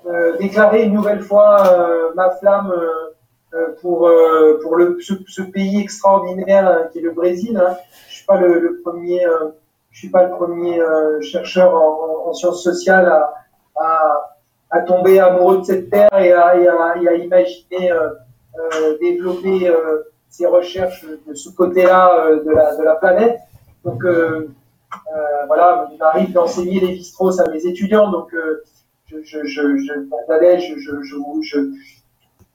euh, 0.07 0.37
déclarer 0.39 0.85
une 0.85 0.95
nouvelle 0.95 1.21
fois 1.21 2.13
ma 2.15 2.31
flamme 2.31 2.73
pour, 3.81 4.11
pour 4.63 4.77
ce, 5.01 5.43
pays 5.43 5.81
extraordinaire 5.81 6.89
qui 6.93 6.99
est 6.99 7.03
le 7.03 7.13
Brésil. 7.13 7.57
Hein. 7.57 7.77
Je 8.09 8.17
suis 8.17 8.27
pas 8.27 8.37
le, 8.37 8.81
premier 8.83 9.25
je 9.91 9.99
suis 9.99 10.09
pas 10.09 10.25
le 10.25 10.31
premier 10.31 10.81
chercheur 11.21 11.75
en, 11.75 12.33
sciences 12.33 12.63
sociales 12.63 13.13
à, 13.77 14.31
à, 14.71 14.81
tomber 14.81 15.19
amoureux 15.19 15.59
de 15.59 15.65
cette 15.65 15.91
terre 15.91 16.09
et 16.19 16.33
à, 16.33 16.49
à, 16.49 16.97
imaginer 16.97 17.93
développer 19.01 19.73
ses 20.29 20.47
recherches 20.47 21.05
de 21.27 21.35
ce 21.35 21.51
côté-là 21.51 22.37
de, 22.45 22.51
la, 22.51 22.77
de 22.77 22.83
la 22.83 22.95
planète. 22.95 23.39
Donc 23.85 24.03
voilà, 25.47 25.89
il 25.93 25.99
m'arrive 25.99 26.33
d'enseigner 26.33 26.81
les 26.81 26.93
Vistros 26.93 27.41
à 27.41 27.49
mes 27.51 27.67
étudiants, 27.67 28.11
donc 28.11 28.35
je, 29.11 29.45
je, 29.45 29.45
je, 29.45 29.77
je, 31.43 31.59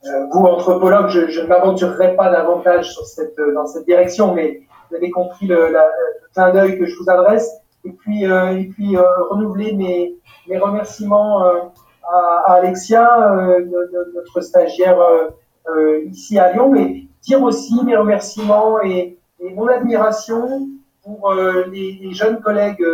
euh, 0.07 0.25
vous, 0.31 0.41
anthropologue, 0.41 1.09
je, 1.09 1.27
je 1.27 1.41
ne 1.41 1.47
m'aventurerai 1.47 2.15
pas 2.15 2.29
davantage 2.29 2.95
euh, 3.19 3.53
dans 3.53 3.65
cette 3.65 3.86
direction, 3.86 4.33
mais 4.33 4.61
vous 4.89 4.97
avez 4.97 5.09
compris 5.09 5.47
le, 5.47 5.75
clin 6.33 6.51
d'œil 6.51 6.77
que 6.77 6.86
je 6.86 6.95
vous 6.97 7.09
adresse. 7.09 7.49
Et 7.86 7.91
puis, 7.91 8.25
euh, 8.25 8.57
et 8.57 8.65
puis 8.65 8.97
renouveler 9.29 9.73
mes, 9.73 10.15
mes 10.47 10.57
remerciements 10.57 11.43
à, 12.03 12.53
Alexia, 12.53 13.36
notre 14.13 14.41
stagiaire 14.41 14.97
ici 16.05 16.38
à 16.39 16.51
Lyon, 16.51 16.71
mais 16.71 17.03
dire 17.21 17.41
aussi 17.41 17.73
mes 17.83 17.95
remerciements 17.95 18.81
et 18.81 19.17
mon 19.39 19.67
admiration 19.67 20.67
pour 21.05 21.33
les, 21.33 21.99
les, 22.01 22.11
jeunes 22.13 22.41
collègues 22.41 22.85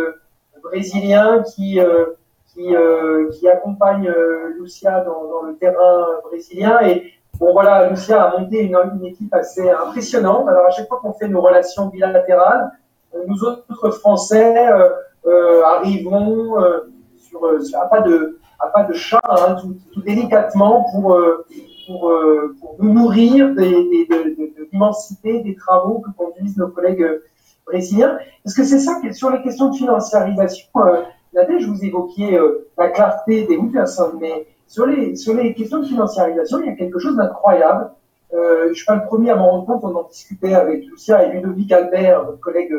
brésiliens 0.62 1.42
qui 1.42 1.80
euh, 2.58 3.30
qui 3.30 3.48
accompagne 3.48 4.06
euh, 4.06 4.52
Lucia 4.60 5.00
dans, 5.00 5.42
le 5.48 5.56
terrain 5.56 6.04
brésilien. 6.22 6.80
Et 6.82 7.14
bon, 7.40 7.54
voilà, 7.54 7.88
Lucia 7.88 8.22
a 8.22 8.38
monté 8.38 8.60
une, 8.60 8.76
une 8.94 9.06
équipe 9.06 9.32
assez 9.32 9.70
impressionnante. 9.70 10.46
Alors, 10.48 10.66
à 10.66 10.70
chaque 10.70 10.86
fois 10.86 11.00
qu'on 11.00 11.14
fait 11.14 11.28
nos 11.28 11.40
relations 11.40 11.86
bilatérales, 11.86 12.70
euh, 13.14 13.20
nous 13.26 13.42
autres 13.44 13.90
Français 13.92 14.54
arrivons 15.64 16.56
sur, 17.16 17.40
à 17.80 17.88
pas 17.88 18.02
de 18.02 18.38
à 18.58 18.68
pas 18.68 18.84
de 18.84 18.92
chat, 18.92 19.20
hein, 19.24 19.56
tout, 19.94 20.02
délicatement 20.02 20.84
pour 20.92 21.18
pour, 21.86 22.12
pour 22.60 22.76
nous 22.80 22.92
nourrir 22.92 23.54
des, 23.54 23.70
des, 23.70 24.06
de, 24.10 24.36
de, 24.36 24.68
l'immensité 24.70 25.40
des 25.40 25.54
travaux 25.54 26.00
que 26.00 26.10
conduisent 26.10 26.58
nos 26.58 26.68
collègues 26.68 27.08
brésiliens. 27.66 28.18
Parce 28.44 28.56
que 28.56 28.64
c'est 28.64 28.78
ça, 28.78 29.00
sur 29.12 29.30
les 29.30 29.42
questions 29.42 29.70
de 29.70 29.76
financiarisation, 29.76 30.68
Nadège, 31.34 31.66
vous 31.66 31.82
évoquiez 31.84 32.38
euh, 32.38 32.68
la 32.76 32.88
clarté 32.88 33.46
des 33.46 33.56
Witterson, 33.56 34.12
mais 34.20 34.46
sur 34.66 34.86
les, 34.86 35.16
sur 35.16 35.34
les 35.34 35.54
questions 35.54 35.80
de 35.80 35.86
financiarisation, 35.86 36.58
il 36.60 36.66
y 36.66 36.68
a 36.68 36.74
quelque 36.74 36.98
chose 36.98 37.16
d'incroyable. 37.16 37.90
Euh, 38.34 38.64
je 38.64 38.68
ne 38.70 38.74
suis 38.74 38.86
pas 38.86 38.96
le 38.96 39.04
premier 39.04 39.30
à 39.30 39.36
m'en 39.36 39.50
rendre 39.50 39.66
compte, 39.66 39.84
on 39.84 39.96
en 39.96 40.08
discutait 40.08 40.54
avec 40.54 40.84
Lucia 40.86 41.24
et 41.24 41.32
Ludovic 41.32 41.72
Albert, 41.72 42.24
notre 42.24 42.40
collègue 42.40 42.72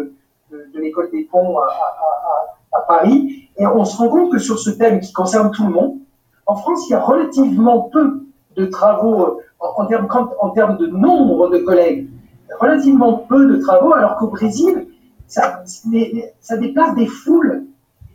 de, 0.51 0.79
l'école 0.79 1.09
des 1.11 1.23
ponts 1.23 1.57
à, 1.59 2.81
Paris, 2.87 3.49
et 3.57 3.65
on 3.65 3.85
se 3.85 3.97
rend 3.97 4.09
compte 4.09 4.31
que 4.31 4.39
sur 4.39 4.59
ce 4.59 4.71
thème 4.71 4.99
qui 4.99 5.13
concerne 5.13 5.51
tout 5.51 5.63
le 5.63 5.69
monde, 5.69 5.97
en 6.45 6.55
France, 6.55 6.87
il 6.89 6.91
y 6.91 6.95
a 6.95 6.99
relativement 6.99 7.81
peu 7.81 8.23
de 8.55 8.65
travaux 8.65 9.21
euh, 9.21 9.37
en, 9.59 9.85
termes, 9.85 10.07
en 10.41 10.49
termes 10.49 10.77
de 10.77 10.87
nombre 10.87 11.49
de 11.49 11.59
collègues, 11.59 12.09
relativement 12.59 13.25
peu 13.29 13.47
de 13.47 13.57
travaux, 13.57 13.93
alors 13.93 14.17
qu'au 14.17 14.27
Brésil, 14.27 14.87
ça, 15.27 15.63
déplace 16.59 16.95
des 16.95 17.07
foules 17.07 17.65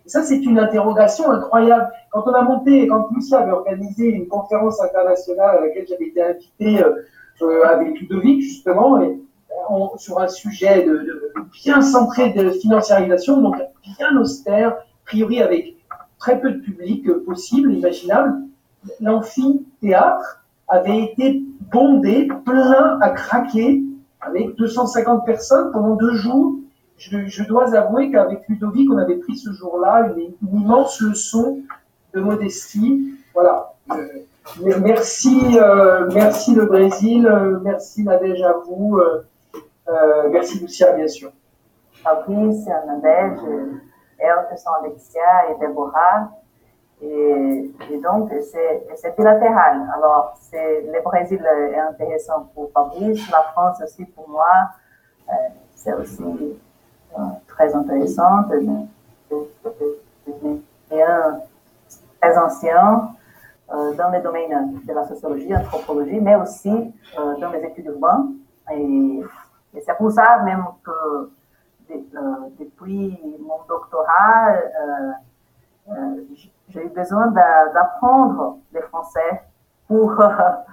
ça, 0.09 0.23
c'est 0.23 0.39
une 0.39 0.59
interrogation 0.59 1.31
incroyable. 1.31 1.91
Quand 2.11 2.23
on 2.27 2.33
a 2.33 2.43
monté, 2.43 2.89
quand 2.89 3.09
Lucia 3.15 3.41
avait 3.41 3.53
organisé 3.53 4.07
une 4.07 4.27
conférence 4.27 4.81
internationale 4.81 5.59
à 5.59 5.61
laquelle 5.61 5.87
j'avais 5.87 6.07
été 6.07 6.23
invité 6.23 6.83
euh, 6.83 7.05
euh 7.43 7.65
avec 7.67 8.01
Ludovic, 8.01 8.41
justement, 8.41 9.03
et 9.03 9.21
on, 9.69 9.97
sur 9.99 10.19
un 10.19 10.29
sujet 10.29 10.87
bien 11.63 11.83
centré 11.83 12.31
de 12.31 12.51
financiarisation, 12.51 13.43
donc 13.43 13.57
bien 13.99 14.17
austère, 14.17 14.69
a 14.71 14.85
priori 15.05 15.43
avec 15.43 15.77
très 16.19 16.41
peu 16.41 16.53
de 16.53 16.61
public 16.61 17.07
euh, 17.07 17.23
possible, 17.25 17.73
imaginable, 17.73 18.35
l'amphithéâtre 19.01 20.43
avait 20.69 21.03
été 21.03 21.43
bondé, 21.71 22.29
plein 22.47 22.99
à 23.03 23.11
craquer, 23.11 23.83
avec 24.21 24.57
250 24.57 25.25
personnes 25.25 25.71
pendant 25.73 25.95
deux 25.95 26.15
jours 26.15 26.59
je, 26.99 27.45
dois 27.45 27.75
avouer 27.75 28.11
qu'avec 28.11 28.47
Ludovic, 28.49 28.91
on 28.91 28.99
avait 28.99 29.17
pris 29.17 29.37
ce 29.37 29.53
jour-là 29.53 30.11
une, 30.17 30.35
immense 30.53 31.01
leçon 31.01 31.61
de 32.13 32.21
modestie. 32.21 33.15
Voilà. 33.35 33.73
Euh, 33.93 34.79
merci, 34.81 35.59
euh, 35.61 36.11
merci 36.13 36.55
le 36.55 36.67
Brésil, 36.67 37.27
euh, 37.27 37.59
merci 37.63 38.03
Nadège 38.03 38.43
à 38.43 38.55
vous, 38.67 39.01
merci 40.31 40.59
Lucia 40.59 40.93
bien 40.93 41.07
sûr. 41.07 41.31
Fabrice, 42.03 42.67
Nadège, 42.67 43.39
Elkerson, 44.19 44.71
Alexia 44.83 45.51
et 45.51 45.59
Déborah. 45.61 46.31
Et, 47.01 47.71
donc, 48.03 48.33
c'est 48.43 49.17
bilatéral. 49.17 49.83
Alors, 49.97 50.39
le 50.53 51.03
Brésil 51.03 51.45
est 51.73 51.79
intéressant 51.79 52.49
pour 52.55 52.71
Fabrice, 52.73 53.31
la 53.31 53.43
France 53.53 53.81
aussi 53.83 54.05
pour 54.07 54.29
moi. 54.29 54.47
c'est 55.75 55.93
aussi 55.93 56.59
très 57.47 57.75
intéressante, 57.75 58.53
très 62.21 62.39
ancien 62.39 63.11
euh, 63.71 63.95
dans 63.95 64.11
le 64.11 64.23
domaine 64.23 64.81
de 64.83 64.93
la 64.95 65.07
sociologie, 65.07 65.55
anthropologie, 65.55 66.21
mais 66.21 66.37
aussi 66.37 66.71
euh, 66.71 67.37
dans 67.39 67.51
les 67.51 67.63
études 67.65 67.87
urbaines. 67.87 68.37
Et, 68.73 69.23
c'est 69.85 69.97
pour 69.99 70.11
ça 70.11 70.43
même 70.43 70.65
que 70.83 71.31
de, 71.91 71.95
euh, 71.95 72.49
depuis 72.59 73.21
mon 73.41 73.59
doctorat, 73.69 74.57
j'ai 76.71 76.85
eu 76.85 76.89
besoin 76.89 77.29
d'apprendre 77.75 78.59
le 78.73 78.81
français 78.83 79.43
pour, 79.87 80.15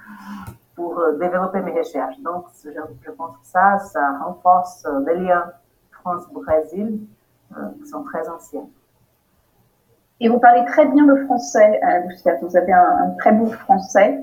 pour 0.76 1.02
développer 1.20 1.62
mes 1.62 1.78
recherches. 1.78 2.20
Donc, 2.20 2.46
je, 2.64 2.70
je 3.02 3.12
pense 3.12 3.38
que 3.38 3.46
ça, 3.46 3.80
ça 3.80 4.18
renforce 4.24 4.86
les 5.08 5.16
liens 5.16 5.52
France-Brésil, 6.06 7.00
euh, 7.58 7.62
qui 7.80 7.90
sont 7.90 8.04
très 8.04 8.28
anciennes. 8.30 8.70
Et 10.20 10.30
vous 10.30 10.40
parlez 10.40 10.64
très 10.66 10.86
bien 10.86 11.06
le 11.06 11.26
français, 11.26 11.80
euh, 11.84 12.08
Lucia. 12.08 12.36
Vous 12.42 12.56
avez 12.56 12.72
un, 12.72 13.16
très 13.20 13.32
beau 13.32 13.48
français. 13.48 14.20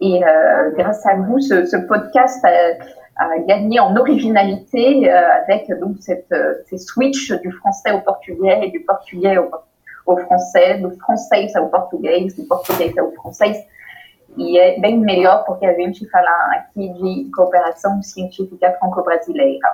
Et 0.00 0.24
euh, 0.24 0.70
grâce 0.76 1.04
à 1.06 1.16
vous, 1.16 1.40
ce, 1.40 1.76
podcast 1.86 2.44
a, 2.44 3.38
gagné 3.46 3.80
en 3.80 3.96
originalité 3.96 5.08
avec 5.10 5.70
donc 5.78 5.96
ces 6.00 6.78
switches 6.78 7.32
du 7.42 7.52
français 7.52 7.92
au 7.92 8.00
portugais 8.00 8.66
et 8.66 8.70
du 8.70 8.80
portugais 8.80 9.38
au, 9.38 9.50
français, 10.06 10.78
du 10.78 10.96
français 10.98 11.48
au 11.58 11.66
portugais, 11.66 12.20
du 12.20 12.44
portugais 12.44 12.94
au 13.00 13.12
français. 13.12 13.66
E 14.36 14.58
é 14.58 14.80
bem 14.80 14.98
melhor 14.98 15.44
porque 15.44 15.64
a 15.64 15.74
gente 15.74 16.08
fala 16.10 16.30
aqui 16.56 16.88
de 16.88 17.30
cooperação 17.30 18.02
científica 18.02 18.72
franco-brasileira. 18.78 19.68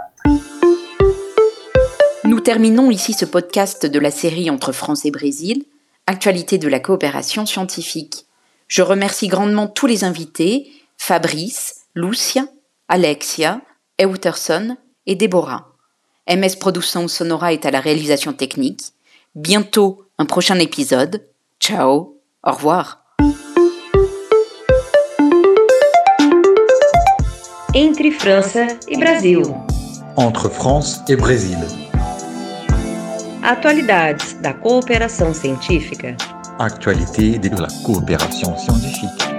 Nous 2.25 2.41
terminons 2.41 2.91
ici 2.91 3.15
ce 3.15 3.25
podcast 3.25 3.87
de 3.87 3.99
la 3.99 4.11
série 4.11 4.51
entre 4.51 4.73
France 4.73 5.05
et 5.07 5.11
Brésil, 5.11 5.65
actualité 6.07 6.59
de 6.59 6.69
la 6.69 6.79
coopération 6.79 7.47
scientifique. 7.47 8.27
Je 8.69 8.83
remercie 8.83 9.29
grandement 9.29 9.67
tous 9.67 9.87
les 9.87 10.05
invités, 10.05 10.71
Fabrice, 10.97 11.87
Lucia, 11.95 12.45
Alexia, 12.89 13.63
Euterson 14.01 14.77
et 15.07 15.15
Déborah. 15.15 15.71
MS 16.29 16.57
Production 16.61 17.09
Sonora 17.09 17.53
est 17.53 17.67
à 17.67 17.71
la 17.71 17.81
réalisation 17.81 18.33
technique. 18.33 18.83
Bientôt 19.37 20.07
un 20.19 20.27
prochain 20.27 20.59
épisode. 20.59 21.25
Ciao, 21.61 22.17
au 22.43 22.51
revoir. 22.51 23.05
Entre 27.73 28.11
France 28.11 28.57
et 28.89 28.97
Brésil. 28.97 29.43
Entre 30.17 30.49
France 30.49 31.01
et 31.09 31.15
Brésil. 31.15 31.59
Atualidades 33.45 34.41
da 34.43 34.53
cooperação 34.53 35.33
científica. 35.33 36.17
Actualité 36.59 37.39
de 37.39 37.51
la 37.51 37.69
coopération 37.85 38.57
scientifique. 38.59 39.30